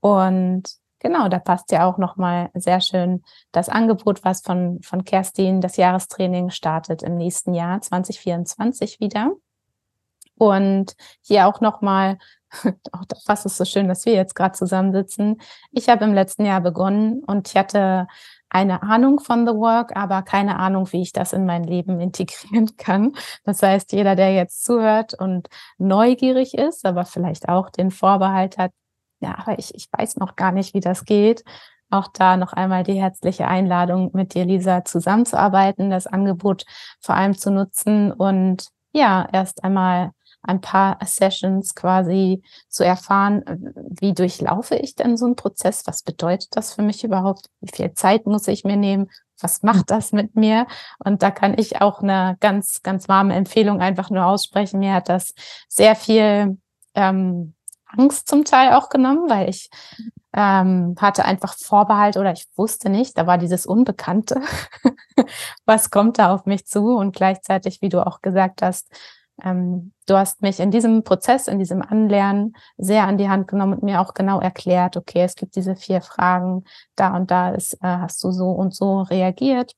Und 0.00 0.64
genau, 1.00 1.28
da 1.28 1.38
passt 1.38 1.70
ja 1.72 1.86
auch 1.86 1.98
nochmal 1.98 2.50
sehr 2.54 2.80
schön 2.80 3.22
das 3.52 3.68
Angebot, 3.68 4.24
was 4.24 4.40
von, 4.40 4.80
von 4.82 5.04
Kerstin, 5.04 5.60
das 5.60 5.76
Jahrestraining 5.76 6.50
startet 6.50 7.02
im 7.02 7.16
nächsten 7.16 7.54
Jahr 7.54 7.80
2024 7.80 9.00
wieder. 9.00 9.32
Und 10.38 10.94
hier 11.22 11.46
auch 11.46 11.60
nochmal 11.60 12.18
auch 12.92 13.04
das 13.26 13.44
ist 13.44 13.56
so 13.56 13.64
schön, 13.64 13.88
dass 13.88 14.06
wir 14.06 14.14
jetzt 14.14 14.34
gerade 14.34 14.52
zusammensitzen. 14.56 15.40
Ich 15.72 15.88
habe 15.88 16.04
im 16.04 16.14
letzten 16.14 16.44
Jahr 16.44 16.60
begonnen 16.60 17.22
und 17.26 17.48
ich 17.48 17.56
hatte 17.56 18.06
eine 18.48 18.82
Ahnung 18.82 19.20
von 19.20 19.46
The 19.46 19.54
Work, 19.54 19.96
aber 19.96 20.22
keine 20.22 20.58
Ahnung, 20.58 20.90
wie 20.92 21.02
ich 21.02 21.12
das 21.12 21.32
in 21.32 21.46
mein 21.46 21.64
Leben 21.64 22.00
integrieren 22.00 22.76
kann. 22.76 23.12
Das 23.44 23.62
heißt, 23.62 23.92
jeder, 23.92 24.16
der 24.16 24.32
jetzt 24.34 24.64
zuhört 24.64 25.14
und 25.14 25.48
neugierig 25.78 26.54
ist, 26.54 26.84
aber 26.86 27.04
vielleicht 27.04 27.48
auch 27.48 27.70
den 27.70 27.90
Vorbehalt 27.90 28.58
hat, 28.58 28.72
ja, 29.20 29.36
aber 29.38 29.58
ich, 29.58 29.74
ich 29.74 29.88
weiß 29.90 30.16
noch 30.16 30.36
gar 30.36 30.52
nicht, 30.52 30.74
wie 30.74 30.80
das 30.80 31.04
geht. 31.04 31.42
Auch 31.90 32.08
da 32.08 32.36
noch 32.36 32.52
einmal 32.52 32.82
die 32.82 33.00
herzliche 33.00 33.46
Einladung, 33.46 34.10
mit 34.12 34.34
dir, 34.34 34.44
Lisa, 34.44 34.84
zusammenzuarbeiten, 34.84 35.90
das 35.90 36.06
Angebot 36.06 36.64
vor 37.00 37.14
allem 37.14 37.36
zu 37.36 37.50
nutzen 37.50 38.12
und 38.12 38.68
ja, 38.92 39.28
erst 39.32 39.62
einmal 39.62 40.10
ein 40.46 40.60
paar 40.60 40.98
Sessions 41.04 41.74
quasi 41.74 42.42
zu 42.68 42.84
erfahren, 42.84 43.42
wie 44.00 44.14
durchlaufe 44.14 44.76
ich 44.76 44.94
denn 44.94 45.16
so 45.16 45.26
einen 45.26 45.36
Prozess? 45.36 45.86
Was 45.86 46.02
bedeutet 46.02 46.56
das 46.56 46.74
für 46.74 46.82
mich 46.82 47.04
überhaupt? 47.04 47.46
Wie 47.60 47.74
viel 47.74 47.92
Zeit 47.94 48.26
muss 48.26 48.48
ich 48.48 48.64
mir 48.64 48.76
nehmen? 48.76 49.10
Was 49.40 49.62
macht 49.62 49.90
das 49.90 50.12
mit 50.12 50.34
mir? 50.34 50.66
Und 50.98 51.22
da 51.22 51.30
kann 51.30 51.58
ich 51.58 51.80
auch 51.80 52.00
eine 52.00 52.36
ganz, 52.40 52.82
ganz 52.82 53.08
warme 53.08 53.34
Empfehlung 53.34 53.80
einfach 53.80 54.10
nur 54.10 54.24
aussprechen. 54.24 54.80
Mir 54.80 54.94
hat 54.94 55.08
das 55.08 55.34
sehr 55.68 55.94
viel 55.94 56.58
ähm, 56.94 57.54
Angst 57.86 58.28
zum 58.28 58.44
Teil 58.44 58.72
auch 58.72 58.88
genommen, 58.88 59.28
weil 59.28 59.48
ich 59.48 59.70
ähm, 60.32 60.94
hatte 61.00 61.24
einfach 61.24 61.54
Vorbehalt 61.54 62.16
oder 62.16 62.32
ich 62.32 62.46
wusste 62.56 62.90
nicht, 62.90 63.16
da 63.16 63.26
war 63.26 63.38
dieses 63.38 63.66
Unbekannte. 63.66 64.42
Was 65.64 65.90
kommt 65.90 66.18
da 66.18 66.34
auf 66.34 66.46
mich 66.46 66.66
zu? 66.66 66.96
Und 66.96 67.14
gleichzeitig, 67.16 67.80
wie 67.80 67.88
du 67.88 68.06
auch 68.06 68.20
gesagt 68.20 68.62
hast, 68.62 68.88
ähm, 69.42 69.92
du 70.06 70.16
hast 70.16 70.42
mich 70.42 70.60
in 70.60 70.70
diesem 70.70 71.02
Prozess, 71.02 71.48
in 71.48 71.58
diesem 71.58 71.82
Anlernen 71.82 72.56
sehr 72.78 73.06
an 73.06 73.18
die 73.18 73.28
Hand 73.28 73.48
genommen 73.48 73.74
und 73.74 73.82
mir 73.82 74.00
auch 74.00 74.14
genau 74.14 74.40
erklärt, 74.40 74.96
okay, 74.96 75.22
es 75.22 75.34
gibt 75.34 75.56
diese 75.56 75.76
vier 75.76 76.00
Fragen, 76.00 76.64
da 76.94 77.14
und 77.16 77.30
da 77.30 77.50
ist, 77.50 77.74
äh, 77.74 77.78
hast 77.82 78.22
du 78.24 78.30
so 78.30 78.50
und 78.50 78.74
so 78.74 79.02
reagiert. 79.02 79.72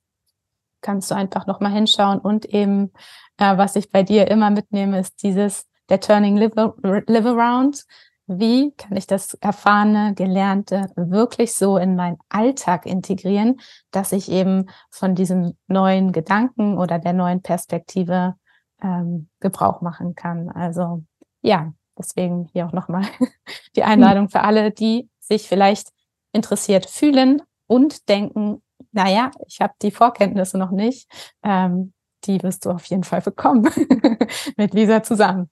Kannst 0.81 1.11
du 1.11 1.17
einfach 1.17 1.47
nochmal 1.47 1.73
hinschauen 1.73 2.21
und 2.21 2.45
eben, 2.47 2.93
äh, 3.39 3.57
was 3.57 3.75
ich 3.75 3.91
bei 3.91 4.05
dir 4.05 4.31
immer 4.31 4.51
mitnehme, 4.51 5.01
ist 5.01 5.23
dieses, 5.23 5.67
der 5.89 6.01
Turning 6.01 6.37
Live, 6.37 6.53
live 6.83 7.27
Around. 7.27 7.85
Wie 8.31 8.73
kann 8.73 8.97
ich 8.97 9.07
das 9.07 9.35
Erfahrene, 9.35 10.13
Gelernte 10.15 10.91
wirklich 10.97 11.55
so 11.55 11.79
in 11.79 11.97
meinen 11.97 12.19
Alltag 12.29 12.85
integrieren, 12.85 13.59
dass 13.91 14.13
ich 14.13 14.31
eben 14.31 14.67
von 14.91 15.15
diesem 15.15 15.57
neuen 15.67 16.13
Gedanken 16.13 16.77
oder 16.77 16.99
der 16.99 17.15
neuen 17.15 17.41
Perspektive 17.41 18.35
ähm, 18.83 19.29
Gebrauch 19.41 19.81
machen 19.81 20.15
kann. 20.15 20.49
Also 20.49 21.05
ja, 21.43 21.73
deswegen 21.97 22.49
hier 22.53 22.67
auch 22.67 22.73
nochmal 22.73 23.05
die 23.77 23.83
Einladung 23.83 24.29
für 24.29 24.43
alle, 24.43 24.71
die 24.71 25.09
sich 25.21 25.49
vielleicht 25.49 25.89
interessiert 26.33 26.87
fühlen 26.87 27.43
und 27.67 28.09
denken, 28.09 28.63
naja, 28.93 29.31
ich 29.47 29.61
habe 29.61 29.75
die 29.83 29.91
Vorkenntnisse 29.91 30.59
noch 30.59 30.71
nicht. 30.71 31.11
Ähm, 31.43 31.93
die 32.25 32.43
wirst 32.43 32.65
du 32.65 32.71
auf 32.71 32.85
jeden 32.87 33.05
Fall 33.05 33.21
bekommen 33.21 33.69
mit 34.57 34.75
Lisa 34.75 35.03
zusammen. 35.03 35.51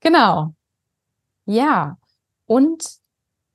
Genau. 0.00 0.54
Ja. 1.46 1.96
Und 2.46 2.84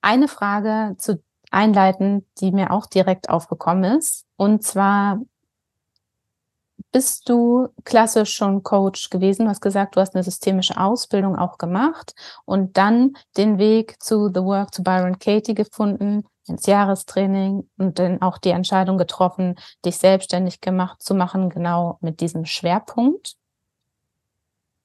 eine 0.02 0.28
Frage 0.28 0.96
zu 0.98 1.24
einleiten, 1.52 2.26
die 2.40 2.52
mir 2.52 2.72
auch 2.72 2.88
direkt 2.88 3.30
aufgekommen 3.30 3.98
ist. 3.98 4.26
Und 4.38 4.64
zwar, 4.64 5.20
bist 6.92 7.30
du 7.30 7.70
klassisch 7.84 8.34
schon 8.34 8.64
Coach 8.64 9.10
gewesen? 9.10 9.46
Du 9.46 9.50
hast 9.50 9.62
gesagt, 9.62 9.96
du 9.96 10.02
hast 10.02 10.16
eine 10.16 10.24
systemische 10.24 10.78
Ausbildung 10.78 11.38
auch 11.38 11.58
gemacht 11.58 12.14
und 12.46 12.78
dann 12.78 13.14
den 13.38 13.58
Weg 13.58 14.02
zu 14.02 14.28
The 14.34 14.42
Work 14.42 14.74
zu 14.74 14.84
Byron 14.84 15.20
Katie 15.20 15.54
gefunden, 15.54 16.24
ins 16.48 16.66
Jahrestraining 16.66 17.70
und 17.78 18.00
dann 18.00 18.22
auch 18.22 18.38
die 18.38 18.50
Entscheidung 18.50 18.98
getroffen, 18.98 19.56
dich 19.86 19.98
selbstständig 19.98 20.62
gemacht 20.62 21.02
zu 21.02 21.14
machen, 21.14 21.50
genau 21.50 21.98
mit 22.02 22.20
diesem 22.20 22.46
Schwerpunkt. 22.46 23.36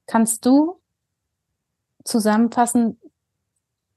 Kannst 0.06 0.46
du 0.46 0.80
zusammenfassen, 2.04 3.00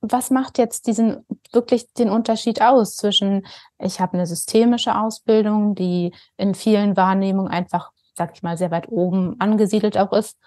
was 0.01 0.29
macht 0.29 0.57
jetzt 0.57 0.87
diesen 0.87 1.25
wirklich 1.51 1.91
den 1.93 2.09
Unterschied 2.09 2.61
aus 2.61 2.95
zwischen, 2.95 3.45
ich 3.79 3.99
habe 3.99 4.13
eine 4.13 4.25
systemische 4.25 4.97
Ausbildung, 4.97 5.75
die 5.75 6.13
in 6.37 6.55
vielen 6.55 6.95
Wahrnehmungen 6.95 7.51
einfach, 7.51 7.91
sag 8.15 8.31
ich 8.33 8.43
mal, 8.43 8.57
sehr 8.57 8.71
weit 8.71 8.89
oben 8.89 9.39
angesiedelt 9.39 9.97
auch 9.97 10.13
ist, 10.13 10.37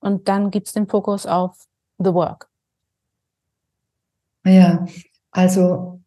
und 0.00 0.28
dann 0.28 0.50
gibt 0.50 0.66
es 0.66 0.72
den 0.72 0.88
Fokus 0.88 1.26
auf 1.26 1.66
The 1.98 2.14
Work. 2.14 2.48
Ja, 4.44 4.86
also 5.30 6.00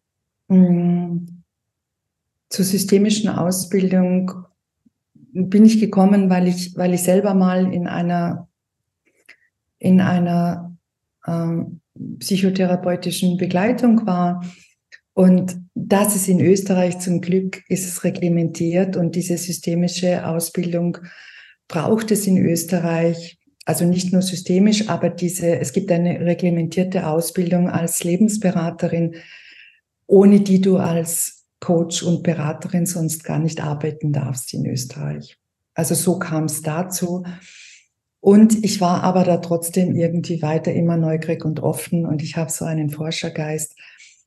mh, 0.47 0.57
hm, 0.57 1.43
zur 2.49 2.65
systemischen 2.65 3.29
Ausbildung 3.29 4.31
bin 5.15 5.65
ich 5.65 5.79
gekommen, 5.79 6.29
weil 6.29 6.47
ich, 6.47 6.75
weil 6.75 6.93
ich 6.93 7.03
selber 7.03 7.33
mal 7.33 7.71
in 7.71 7.87
einer, 7.87 8.47
in 9.79 10.01
einer 10.01 10.75
ähm, 11.25 11.81
psychotherapeutischen 12.19 13.37
Begleitung 13.37 14.05
war. 14.05 14.43
Und 15.13 15.57
das 15.75 16.15
ist 16.15 16.27
in 16.27 16.39
Österreich 16.39 16.99
zum 16.99 17.21
Glück, 17.21 17.63
ist 17.69 17.87
es 17.87 18.03
reglementiert 18.03 18.97
und 18.97 19.15
diese 19.15 19.37
systemische 19.37 20.25
Ausbildung 20.25 20.97
braucht 21.67 22.11
es 22.11 22.25
in 22.25 22.37
Österreich. 22.37 23.37
Also 23.65 23.85
nicht 23.85 24.11
nur 24.11 24.21
systemisch, 24.21 24.89
aber 24.89 25.09
diese, 25.09 25.59
es 25.59 25.71
gibt 25.71 25.91
eine 25.91 26.19
reglementierte 26.19 27.07
Ausbildung 27.07 27.69
als 27.69 28.03
Lebensberaterin, 28.03 29.15
ohne 30.05 30.41
die 30.41 30.59
du 30.59 30.77
als 30.77 31.45
Coach 31.61 32.03
und 32.03 32.23
Beraterin 32.23 32.85
sonst 32.85 33.23
gar 33.23 33.39
nicht 33.39 33.61
arbeiten 33.61 34.11
darfst 34.11 34.53
in 34.53 34.65
Österreich. 34.65 35.37
Also 35.75 35.95
so 35.95 36.19
kam 36.19 36.45
es 36.45 36.61
dazu. 36.61 37.23
Und 38.23 38.63
ich 38.63 38.79
war 38.79 39.03
aber 39.03 39.25
da 39.25 39.35
trotzdem 39.35 39.97
irgendwie 39.97 40.41
weiter 40.41 40.71
immer 40.71 40.95
neugierig 40.95 41.43
und 41.43 41.59
offen 41.59 42.05
und 42.05 42.23
ich 42.23 42.37
habe 42.37 42.49
so 42.49 42.63
einen 42.63 42.89
Forschergeist. 42.89 43.75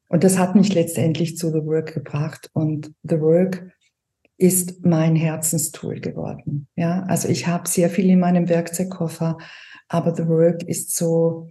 Und 0.08 0.22
das 0.22 0.36
hat 0.36 0.54
mich 0.54 0.74
letztendlich 0.74 1.38
zu 1.38 1.48
The 1.48 1.64
Work 1.64 1.94
gebracht. 1.94 2.50
Und 2.52 2.92
The 3.04 3.18
Work 3.22 3.72
ist 4.36 4.84
mein 4.84 5.16
Herzenstool 5.16 6.00
geworden. 6.00 6.68
Ja, 6.76 7.04
also 7.04 7.28
ich 7.28 7.46
habe 7.46 7.66
sehr 7.66 7.88
viel 7.88 8.10
in 8.10 8.20
meinem 8.20 8.50
Werkzeugkoffer, 8.50 9.38
aber 9.88 10.14
The 10.14 10.28
Work 10.28 10.62
ist 10.64 10.94
so 10.94 11.50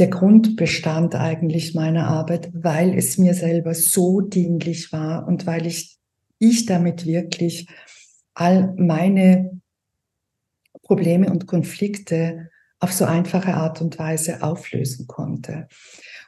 der 0.00 0.08
Grundbestand 0.08 1.14
eigentlich 1.14 1.76
meiner 1.76 2.08
Arbeit, 2.08 2.50
weil 2.52 2.98
es 2.98 3.18
mir 3.18 3.34
selber 3.34 3.72
so 3.72 4.20
dienlich 4.20 4.92
war 4.92 5.28
und 5.28 5.46
weil 5.46 5.68
ich, 5.68 5.96
ich 6.40 6.66
damit 6.66 7.06
wirklich 7.06 7.68
all 8.34 8.74
meine 8.76 9.59
Probleme 10.90 11.30
und 11.30 11.46
Konflikte 11.46 12.50
auf 12.80 12.92
so 12.92 13.04
einfache 13.04 13.54
Art 13.54 13.80
und 13.80 14.00
Weise 14.00 14.42
auflösen 14.42 15.06
konnte. 15.06 15.68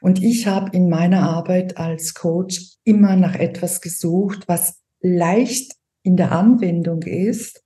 Und 0.00 0.22
ich 0.22 0.46
habe 0.46 0.70
in 0.72 0.88
meiner 0.88 1.28
Arbeit 1.28 1.78
als 1.78 2.14
Coach 2.14 2.76
immer 2.84 3.16
nach 3.16 3.34
etwas 3.34 3.80
gesucht, 3.80 4.44
was 4.46 4.76
leicht 5.00 5.72
in 6.04 6.16
der 6.16 6.30
Anwendung 6.30 7.02
ist, 7.02 7.64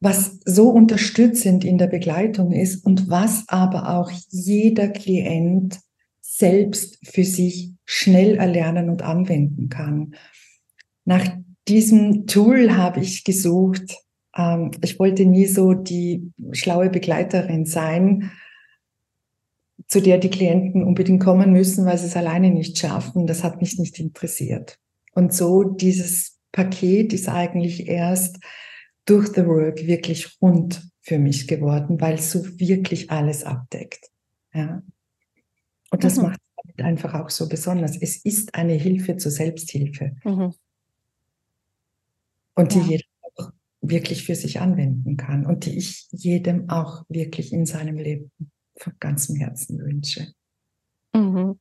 was 0.00 0.38
so 0.46 0.70
unterstützend 0.70 1.62
in 1.62 1.76
der 1.76 1.88
Begleitung 1.88 2.52
ist 2.52 2.82
und 2.82 3.10
was 3.10 3.44
aber 3.48 3.98
auch 3.98 4.10
jeder 4.30 4.88
Klient 4.88 5.78
selbst 6.22 7.06
für 7.06 7.24
sich 7.24 7.72
schnell 7.84 8.36
erlernen 8.36 8.88
und 8.88 9.02
anwenden 9.02 9.68
kann. 9.68 10.14
Nach 11.04 11.26
diesem 11.68 12.26
Tool 12.26 12.78
habe 12.78 13.00
ich 13.00 13.24
gesucht, 13.24 13.94
ähm, 14.40 14.70
ich 14.82 14.98
wollte 14.98 15.26
nie 15.26 15.46
so 15.46 15.74
die 15.74 16.32
schlaue 16.52 16.90
Begleiterin 16.90 17.66
sein, 17.66 18.30
zu 19.86 20.00
der 20.00 20.18
die 20.18 20.30
Klienten 20.30 20.84
unbedingt 20.84 21.22
kommen 21.22 21.52
müssen, 21.52 21.84
weil 21.84 21.98
sie 21.98 22.06
es 22.06 22.16
alleine 22.16 22.50
nicht 22.50 22.78
schaffen. 22.78 23.26
Das 23.26 23.42
hat 23.42 23.60
mich 23.60 23.78
nicht 23.78 23.98
interessiert. 23.98 24.78
Und 25.14 25.34
so 25.34 25.64
dieses 25.64 26.38
Paket 26.52 27.12
ist 27.12 27.28
eigentlich 27.28 27.88
erst 27.88 28.38
durch 29.04 29.28
The 29.28 29.46
Work 29.46 29.86
wirklich 29.86 30.40
rund 30.40 30.82
für 31.02 31.18
mich 31.18 31.48
geworden, 31.48 32.00
weil 32.00 32.14
es 32.14 32.30
so 32.30 32.44
wirklich 32.58 33.10
alles 33.10 33.44
abdeckt. 33.44 34.10
Ja. 34.52 34.82
Und 35.90 36.04
das 36.04 36.16
mhm. 36.16 36.24
macht 36.24 36.40
es 36.76 36.84
einfach 36.84 37.14
auch 37.14 37.30
so 37.30 37.48
besonders. 37.48 37.96
Es 38.00 38.24
ist 38.24 38.54
eine 38.54 38.74
Hilfe 38.74 39.16
zur 39.16 39.32
Selbsthilfe. 39.32 40.12
Mhm. 40.24 40.54
Und 42.54 42.74
die 42.74 42.78
ja. 42.78 42.84
jeder 42.84 43.09
wirklich 43.80 44.24
für 44.24 44.34
sich 44.34 44.60
anwenden 44.60 45.16
kann 45.16 45.46
und 45.46 45.64
die 45.64 45.76
ich 45.76 46.06
jedem 46.10 46.68
auch 46.68 47.04
wirklich 47.08 47.52
in 47.52 47.66
seinem 47.66 47.96
Leben 47.96 48.30
von 48.76 48.92
ganzem 49.00 49.36
Herzen 49.36 49.78
wünsche. 49.78 50.32
Mhm. 51.14 51.58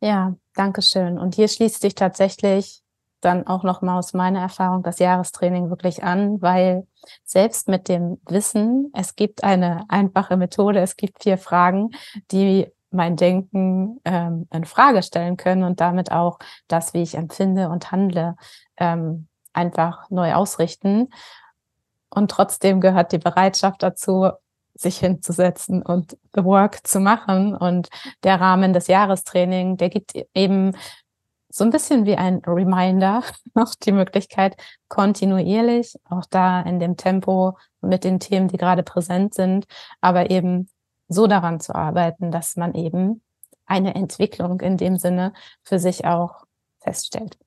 Ja, 0.00 0.36
danke 0.54 0.82
schön. 0.82 1.18
Und 1.18 1.34
hier 1.34 1.48
schließt 1.48 1.80
sich 1.80 1.94
tatsächlich 1.94 2.82
dann 3.20 3.46
auch 3.46 3.62
nochmal 3.62 3.98
aus 3.98 4.12
meiner 4.12 4.40
Erfahrung 4.40 4.82
das 4.82 4.98
Jahrestraining 4.98 5.70
wirklich 5.70 6.04
an, 6.04 6.40
weil 6.42 6.86
selbst 7.24 7.68
mit 7.68 7.88
dem 7.88 8.20
Wissen, 8.28 8.92
es 8.94 9.16
gibt 9.16 9.42
eine 9.42 9.84
einfache 9.88 10.36
Methode, 10.36 10.80
es 10.80 10.96
gibt 10.96 11.22
vier 11.22 11.38
Fragen, 11.38 11.90
die 12.30 12.66
mein 12.90 13.16
Denken 13.16 14.00
ähm, 14.04 14.46
in 14.52 14.64
Frage 14.64 15.02
stellen 15.02 15.36
können 15.36 15.64
und 15.64 15.80
damit 15.80 16.12
auch 16.12 16.38
das, 16.68 16.94
wie 16.94 17.02
ich 17.02 17.14
empfinde 17.14 17.68
und 17.68 17.90
handle, 17.90 18.36
ähm, 18.76 19.28
einfach 19.56 20.10
neu 20.10 20.34
ausrichten. 20.34 21.08
Und 22.10 22.30
trotzdem 22.30 22.80
gehört 22.80 23.12
die 23.12 23.18
Bereitschaft 23.18 23.82
dazu, 23.82 24.30
sich 24.74 24.98
hinzusetzen 24.98 25.82
und 25.82 26.18
the 26.34 26.44
work 26.44 26.86
zu 26.86 27.00
machen. 27.00 27.54
Und 27.54 27.88
der 28.24 28.40
Rahmen 28.40 28.72
des 28.72 28.86
Jahrestraining, 28.86 29.76
der 29.76 29.88
gibt 29.88 30.12
eben 30.34 30.72
so 31.48 31.64
ein 31.64 31.70
bisschen 31.70 32.04
wie 32.04 32.16
ein 32.16 32.42
Reminder 32.46 33.22
noch 33.54 33.74
die 33.74 33.92
Möglichkeit, 33.92 34.56
kontinuierlich, 34.88 35.94
auch 36.08 36.26
da 36.28 36.60
in 36.60 36.78
dem 36.78 36.96
Tempo 36.96 37.56
mit 37.80 38.04
den 38.04 38.20
Themen, 38.20 38.48
die 38.48 38.58
gerade 38.58 38.82
präsent 38.82 39.34
sind, 39.34 39.66
aber 40.00 40.30
eben 40.30 40.68
so 41.08 41.26
daran 41.26 41.60
zu 41.60 41.74
arbeiten, 41.74 42.30
dass 42.30 42.56
man 42.56 42.74
eben 42.74 43.22
eine 43.64 43.94
Entwicklung 43.94 44.60
in 44.60 44.76
dem 44.76 44.96
Sinne 44.96 45.32
für 45.62 45.78
sich 45.78 46.04
auch 46.04 46.44
feststellt. 46.80 47.38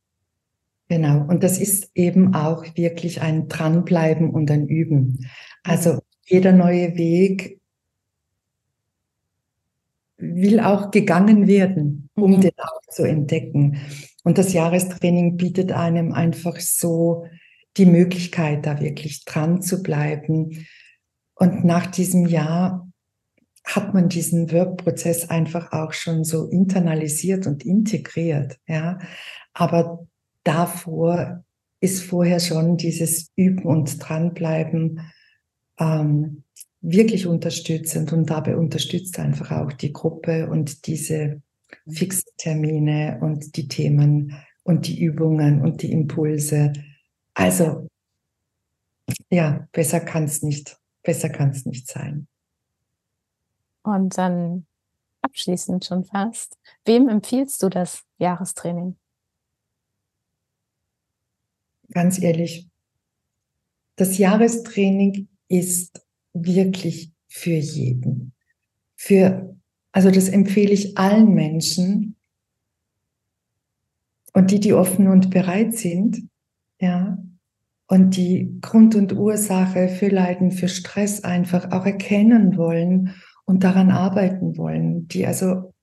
Genau, 0.90 1.24
und 1.28 1.44
das 1.44 1.60
ist 1.60 1.92
eben 1.94 2.34
auch 2.34 2.66
wirklich 2.76 3.22
ein 3.22 3.48
Dranbleiben 3.48 4.32
und 4.32 4.50
ein 4.50 4.68
Üben. 4.68 5.30
Also 5.64 6.00
jeder 6.26 6.52
neue 6.52 6.98
Weg 6.98 7.60
will 10.18 10.60
auch 10.60 10.90
gegangen 10.90 11.48
werden, 11.48 12.10
um 12.16 12.32
mhm. 12.32 12.42
den 12.42 12.52
auch 12.58 12.82
zu 12.90 13.04
entdecken. 13.04 13.78
Und 14.24 14.40
das 14.40 14.52
Jahrestraining 14.52 15.38
bietet 15.38 15.72
einem 15.72 16.12
einfach 16.12 16.60
so 16.60 17.26
die 17.78 17.86
Möglichkeit, 17.86 18.66
da 18.66 18.82
wirklich 18.82 19.26
dran 19.26 19.62
zu 19.62 19.84
bleiben. 19.84 20.66
Und 21.36 21.64
nach 21.64 21.86
diesem 21.86 22.26
Jahr 22.26 22.90
hat 23.64 23.94
man 23.94 24.10
diesen 24.10 24.52
Workprozess 24.52 25.30
einfach 25.30 25.72
auch 25.72 25.94
schon 25.94 26.24
so 26.24 26.50
internalisiert 26.50 27.46
und 27.46 27.64
integriert, 27.64 28.58
ja. 28.68 28.98
Aber 29.54 30.08
davor 30.50 31.44
ist 31.80 32.04
vorher 32.04 32.40
schon 32.40 32.76
dieses 32.76 33.32
Üben 33.36 33.64
und 33.64 34.00
Dranbleiben 34.00 35.00
ähm, 35.78 36.44
wirklich 36.82 37.28
unterstützend 37.28 38.12
und 38.14 38.30
dabei 38.30 38.58
unterstützt 38.58 39.20
einfach 39.20 39.52
auch 39.52 39.72
die 39.72 39.94
Gruppe 39.94 40.50
und 40.50 40.88
diese 40.88 41.42
Fixtermine 41.88 43.20
und 43.22 43.56
die 43.56 43.68
Themen 43.68 44.36
und 44.64 44.88
die 44.88 45.00
Übungen 45.00 45.62
und 45.62 45.84
die 45.84 45.92
Impulse. 45.92 46.74
Also 47.36 47.88
ja, 49.30 49.68
besser 49.72 50.00
kann 50.00 50.24
es 50.24 50.42
nicht, 50.42 50.80
besser 51.04 51.30
kann 51.30 51.52
es 51.52 51.66
nicht 51.66 51.88
sein. 51.88 52.28
Und 53.84 54.18
dann 54.18 54.66
abschließend 55.22 55.86
schon 55.86 56.06
fast, 56.06 56.58
wem 56.86 57.08
empfiehlst 57.08 57.62
du 57.62 57.70
das 57.70 58.04
Jahrestraining? 58.18 58.98
Ganz 61.92 62.22
ehrlich, 62.22 62.68
das 63.96 64.18
Jahrestraining 64.18 65.28
ist 65.48 66.02
wirklich 66.34 67.12
für 67.28 67.56
jeden. 67.56 68.34
Für, 68.96 69.56
also 69.92 70.12
das 70.12 70.30
empfehle 70.30 70.72
ich 70.72 70.98
allen 70.98 71.34
Menschen. 71.34 72.16
Und 74.34 74.52
die, 74.52 74.60
die 74.60 74.74
offen 74.74 75.08
und 75.08 75.30
bereit 75.32 75.76
sind, 75.76 76.30
ja, 76.80 77.18
und 77.88 78.16
die 78.16 78.60
Grund 78.62 78.94
und 78.94 79.14
Ursache 79.14 79.90
für 79.90 80.10
Leiden, 80.10 80.52
für 80.52 80.68
Stress 80.68 81.24
einfach 81.24 81.72
auch 81.72 81.86
erkennen 81.86 82.56
wollen 82.56 83.16
und 83.46 83.64
daran 83.64 83.90
arbeiten 83.90 84.58
wollen, 84.58 85.08
die 85.08 85.26
also 85.26 85.74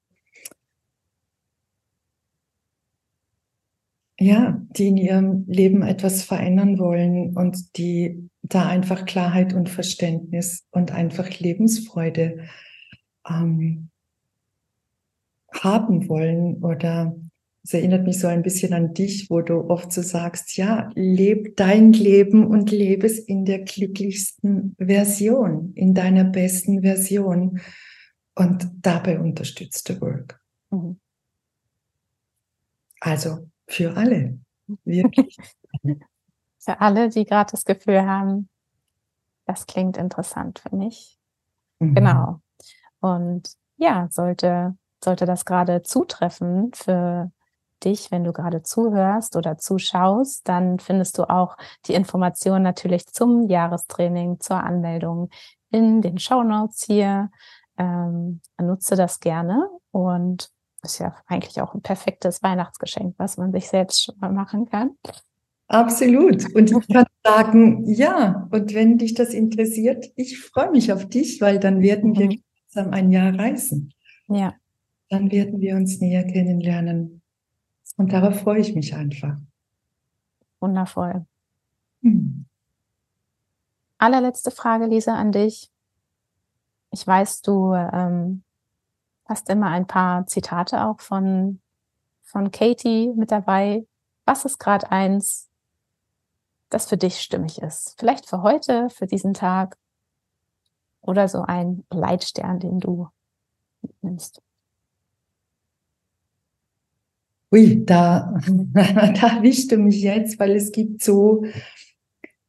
ja, 4.18 4.60
die 4.70 4.88
in 4.88 4.96
ihrem 4.96 5.44
Leben 5.46 5.82
etwas 5.82 6.22
verändern 6.22 6.78
wollen 6.78 7.36
und 7.36 7.76
die 7.76 8.28
da 8.42 8.66
einfach 8.66 9.04
Klarheit 9.04 9.52
und 9.52 9.68
Verständnis 9.68 10.66
und 10.70 10.90
einfach 10.90 11.38
Lebensfreude 11.38 12.46
ähm, 13.28 13.90
haben 15.52 16.08
wollen 16.08 16.62
oder 16.62 17.14
es 17.66 17.74
erinnert 17.74 18.06
mich 18.06 18.20
so 18.20 18.28
ein 18.28 18.42
bisschen 18.42 18.72
an 18.74 18.94
dich, 18.94 19.28
wo 19.28 19.40
du 19.40 19.68
oft 19.68 19.90
so 19.90 20.00
sagst, 20.00 20.56
ja, 20.56 20.88
leb 20.94 21.56
dein 21.56 21.92
Leben 21.92 22.46
und 22.46 22.70
lebe 22.70 23.06
es 23.06 23.18
in 23.18 23.44
der 23.44 23.58
glücklichsten 23.58 24.76
Version, 24.78 25.72
in 25.74 25.92
deiner 25.92 26.22
besten 26.22 26.82
Version. 26.82 27.60
Und 28.36 28.68
dabei 28.82 29.18
unterstützt 29.18 29.88
du 29.88 30.00
Work. 30.00 30.40
Mhm. 30.70 31.00
Also 33.00 33.48
für 33.66 33.96
alle. 33.96 34.38
Wirklich. 34.84 35.36
für 36.58 36.80
alle, 36.80 37.08
die 37.08 37.24
gerade 37.24 37.50
das 37.50 37.64
Gefühl 37.64 38.02
haben, 38.06 38.48
das 39.46 39.66
klingt 39.66 39.96
interessant 39.96 40.58
für 40.58 40.74
mich. 40.74 41.18
Mhm. 41.78 41.94
Genau. 41.94 42.40
Und 43.00 43.52
ja, 43.76 44.08
sollte, 44.10 44.76
sollte 45.02 45.26
das 45.26 45.44
gerade 45.44 45.82
zutreffen 45.82 46.72
für 46.74 47.30
dich, 47.84 48.10
wenn 48.10 48.24
du 48.24 48.32
gerade 48.32 48.62
zuhörst 48.62 49.36
oder 49.36 49.58
zuschaust, 49.58 50.48
dann 50.48 50.78
findest 50.78 51.18
du 51.18 51.28
auch 51.28 51.56
die 51.86 51.94
Informationen 51.94 52.62
natürlich 52.62 53.06
zum 53.06 53.48
Jahrestraining, 53.48 54.40
zur 54.40 54.62
Anmeldung 54.62 55.30
in 55.70 56.00
den 56.00 56.18
Show 56.18 56.42
Notes 56.42 56.84
hier. 56.84 57.30
Ähm, 57.78 58.40
nutze 58.58 58.96
das 58.96 59.20
gerne 59.20 59.68
und 59.90 60.50
ist 60.86 60.98
ja 60.98 61.14
eigentlich 61.26 61.60
auch 61.60 61.74
ein 61.74 61.82
perfektes 61.82 62.42
Weihnachtsgeschenk, 62.42 63.14
was 63.18 63.36
man 63.36 63.52
sich 63.52 63.68
selbst 63.68 64.04
schon 64.04 64.16
mal 64.18 64.32
machen 64.32 64.68
kann. 64.68 64.96
Absolut. 65.68 66.54
Und 66.54 66.70
ich 66.70 66.88
kann 66.92 67.06
sagen, 67.24 67.84
ja, 67.86 68.48
und 68.50 68.74
wenn 68.74 68.98
dich 68.98 69.14
das 69.14 69.34
interessiert, 69.34 70.06
ich 70.16 70.40
freue 70.40 70.70
mich 70.70 70.92
auf 70.92 71.08
dich, 71.08 71.40
weil 71.40 71.58
dann 71.58 71.82
werden 71.82 72.10
mhm. 72.10 72.18
wir 72.18 72.28
gemeinsam 72.28 72.92
ein 72.92 73.10
Jahr 73.10 73.38
reisen. 73.38 73.92
Ja. 74.28 74.54
Dann 75.08 75.30
werden 75.30 75.60
wir 75.60 75.76
uns 75.76 76.00
näher 76.00 76.24
kennenlernen. 76.24 77.22
Und 77.96 78.12
darauf 78.12 78.40
freue 78.40 78.60
ich 78.60 78.74
mich 78.74 78.94
einfach. 78.94 79.36
Wundervoll. 80.60 81.26
Hm. 82.02 82.46
Allerletzte 83.98 84.50
Frage, 84.50 84.86
Lisa, 84.86 85.14
an 85.14 85.32
dich. 85.32 85.70
Ich 86.90 87.06
weiß, 87.06 87.42
du 87.42 87.72
ähm, 87.72 88.42
hast 89.28 89.48
immer 89.48 89.68
ein 89.68 89.86
paar 89.86 90.26
Zitate 90.26 90.84
auch 90.84 91.00
von, 91.00 91.60
von 92.22 92.50
Katie 92.50 93.12
mit 93.14 93.30
dabei. 93.30 93.86
Was 94.24 94.44
ist 94.44 94.58
gerade 94.58 94.90
eins, 94.90 95.48
das 96.70 96.88
für 96.88 96.96
dich 96.96 97.20
stimmig 97.20 97.60
ist? 97.60 97.94
Vielleicht 97.98 98.28
für 98.28 98.42
heute, 98.42 98.88
für 98.90 99.06
diesen 99.06 99.34
Tag 99.34 99.76
oder 101.00 101.28
so 101.28 101.42
ein 101.42 101.84
Leitstern, 101.90 102.60
den 102.60 102.80
du 102.80 103.08
nimmst. 104.02 104.42
Ui, 107.52 107.84
da, 107.84 108.34
da 108.74 109.36
erwischt 109.36 109.70
du 109.70 109.78
mich 109.78 110.02
jetzt, 110.02 110.38
weil 110.38 110.52
es 110.52 110.72
gibt 110.72 111.02
so, 111.02 111.44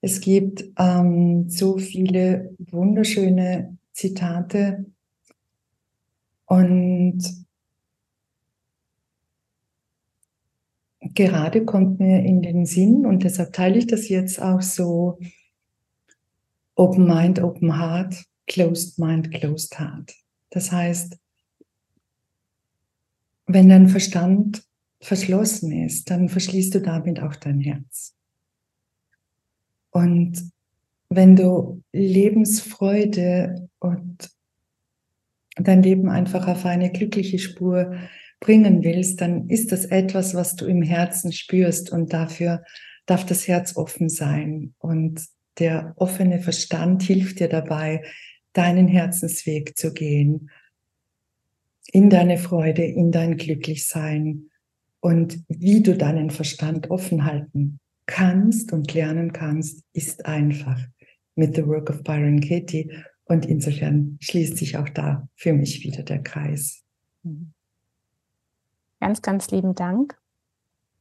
es 0.01 0.21
gibt 0.21 0.65
ähm, 0.77 1.49
so 1.49 1.77
viele 1.77 2.55
wunderschöne 2.57 3.77
Zitate 3.93 4.85
und 6.47 7.45
gerade 11.01 11.65
kommt 11.65 11.99
mir 11.99 12.23
in 12.23 12.41
den 12.41 12.65
Sinn 12.65 13.05
und 13.05 13.23
deshalb 13.23 13.53
teile 13.53 13.77
ich 13.77 13.87
das 13.87 14.09
jetzt 14.09 14.41
auch 14.41 14.61
so 14.61 15.19
Open 16.75 17.07
Mind, 17.07 17.41
Open 17.41 17.77
Heart, 17.77 18.23
Closed 18.47 18.97
Mind, 18.97 19.31
Closed 19.31 19.79
Heart. 19.79 20.13
Das 20.49 20.71
heißt, 20.71 21.17
wenn 23.45 23.69
dein 23.69 23.87
Verstand 23.87 24.63
verschlossen 25.01 25.71
ist, 25.71 26.09
dann 26.09 26.29
verschließt 26.29 26.75
du 26.75 26.81
damit 26.81 27.21
auch 27.21 27.35
dein 27.35 27.59
Herz. 27.59 28.15
Und 29.91 30.51
wenn 31.09 31.35
du 31.35 31.83
Lebensfreude 31.93 33.69
und 33.79 34.29
dein 35.59 35.83
Leben 35.83 36.09
einfach 36.09 36.47
auf 36.47 36.65
eine 36.65 36.91
glückliche 36.91 37.39
Spur 37.39 37.95
bringen 38.39 38.83
willst, 38.83 39.21
dann 39.21 39.49
ist 39.49 39.71
das 39.71 39.85
etwas, 39.85 40.35
was 40.35 40.55
du 40.55 40.65
im 40.65 40.81
Herzen 40.81 41.31
spürst 41.31 41.91
und 41.91 42.13
dafür 42.13 42.63
darf 43.05 43.25
das 43.25 43.47
Herz 43.47 43.75
offen 43.75 44.09
sein. 44.09 44.73
Und 44.77 45.21
der 45.59 45.93
offene 45.95 46.39
Verstand 46.39 47.01
hilft 47.03 47.39
dir 47.39 47.47
dabei, 47.47 48.03
deinen 48.53 48.87
Herzensweg 48.87 49.77
zu 49.77 49.93
gehen, 49.93 50.49
in 51.91 52.09
deine 52.09 52.37
Freude, 52.37 52.83
in 52.83 53.11
dein 53.11 53.37
Glücklichsein. 53.37 54.49
Und 54.99 55.43
wie 55.47 55.81
du 55.81 55.95
deinen 55.95 56.29
Verstand 56.29 56.91
offen 56.91 57.25
halten 57.25 57.79
kannst 58.05 58.73
und 58.73 58.93
lernen 58.93 59.31
kannst, 59.31 59.83
ist 59.93 60.25
einfach. 60.25 60.79
Mit 61.35 61.55
The 61.55 61.67
Work 61.67 61.89
of 61.89 62.03
Byron 62.03 62.41
Katie. 62.41 62.91
Und 63.27 63.45
insofern 63.45 64.17
schließt 64.21 64.57
sich 64.57 64.77
auch 64.77 64.89
da 64.89 65.27
für 65.35 65.53
mich 65.53 65.83
wieder 65.83 66.03
der 66.03 66.23
Kreis. 66.23 66.83
Mhm. 67.23 67.53
Ganz, 68.99 69.21
ganz 69.21 69.51
lieben 69.51 69.75
Dank. 69.75 70.17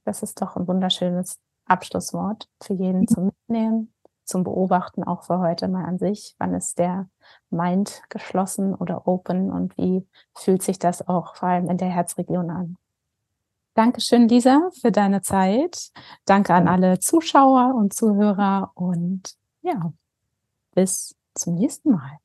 Das 0.04 0.22
ist 0.22 0.40
doch 0.40 0.56
ein 0.56 0.68
wunderschönes 0.68 1.38
Abschlusswort 1.66 2.48
für 2.62 2.74
jeden 2.74 3.00
mhm. 3.02 3.08
zum 3.08 3.24
Mitnehmen, 3.26 3.92
zum 4.24 4.44
Beobachten, 4.44 5.04
auch 5.04 5.24
für 5.24 5.38
heute 5.38 5.68
mal 5.68 5.84
an 5.84 5.98
sich. 5.98 6.34
Wann 6.38 6.54
ist 6.54 6.78
der 6.78 7.08
Mind 7.50 8.02
geschlossen 8.08 8.74
oder 8.74 9.06
open 9.06 9.50
und 9.50 9.76
wie 9.78 10.06
fühlt 10.34 10.62
sich 10.62 10.78
das 10.78 11.06
auch 11.06 11.36
vor 11.36 11.48
allem 11.48 11.70
in 11.70 11.78
der 11.78 11.88
Herzregion 11.88 12.50
an? 12.50 12.76
Dankeschön, 13.74 14.26
Lisa, 14.28 14.70
für 14.80 14.90
deine 14.90 15.20
Zeit. 15.20 15.90
Danke 16.24 16.54
an 16.54 16.66
alle 16.66 16.98
Zuschauer 16.98 17.74
und 17.74 17.92
Zuhörer 17.92 18.72
und 18.74 19.34
ja, 19.60 19.92
bis 20.74 21.14
zum 21.36 21.54
nächsten 21.54 21.92
Mal. 21.92 22.18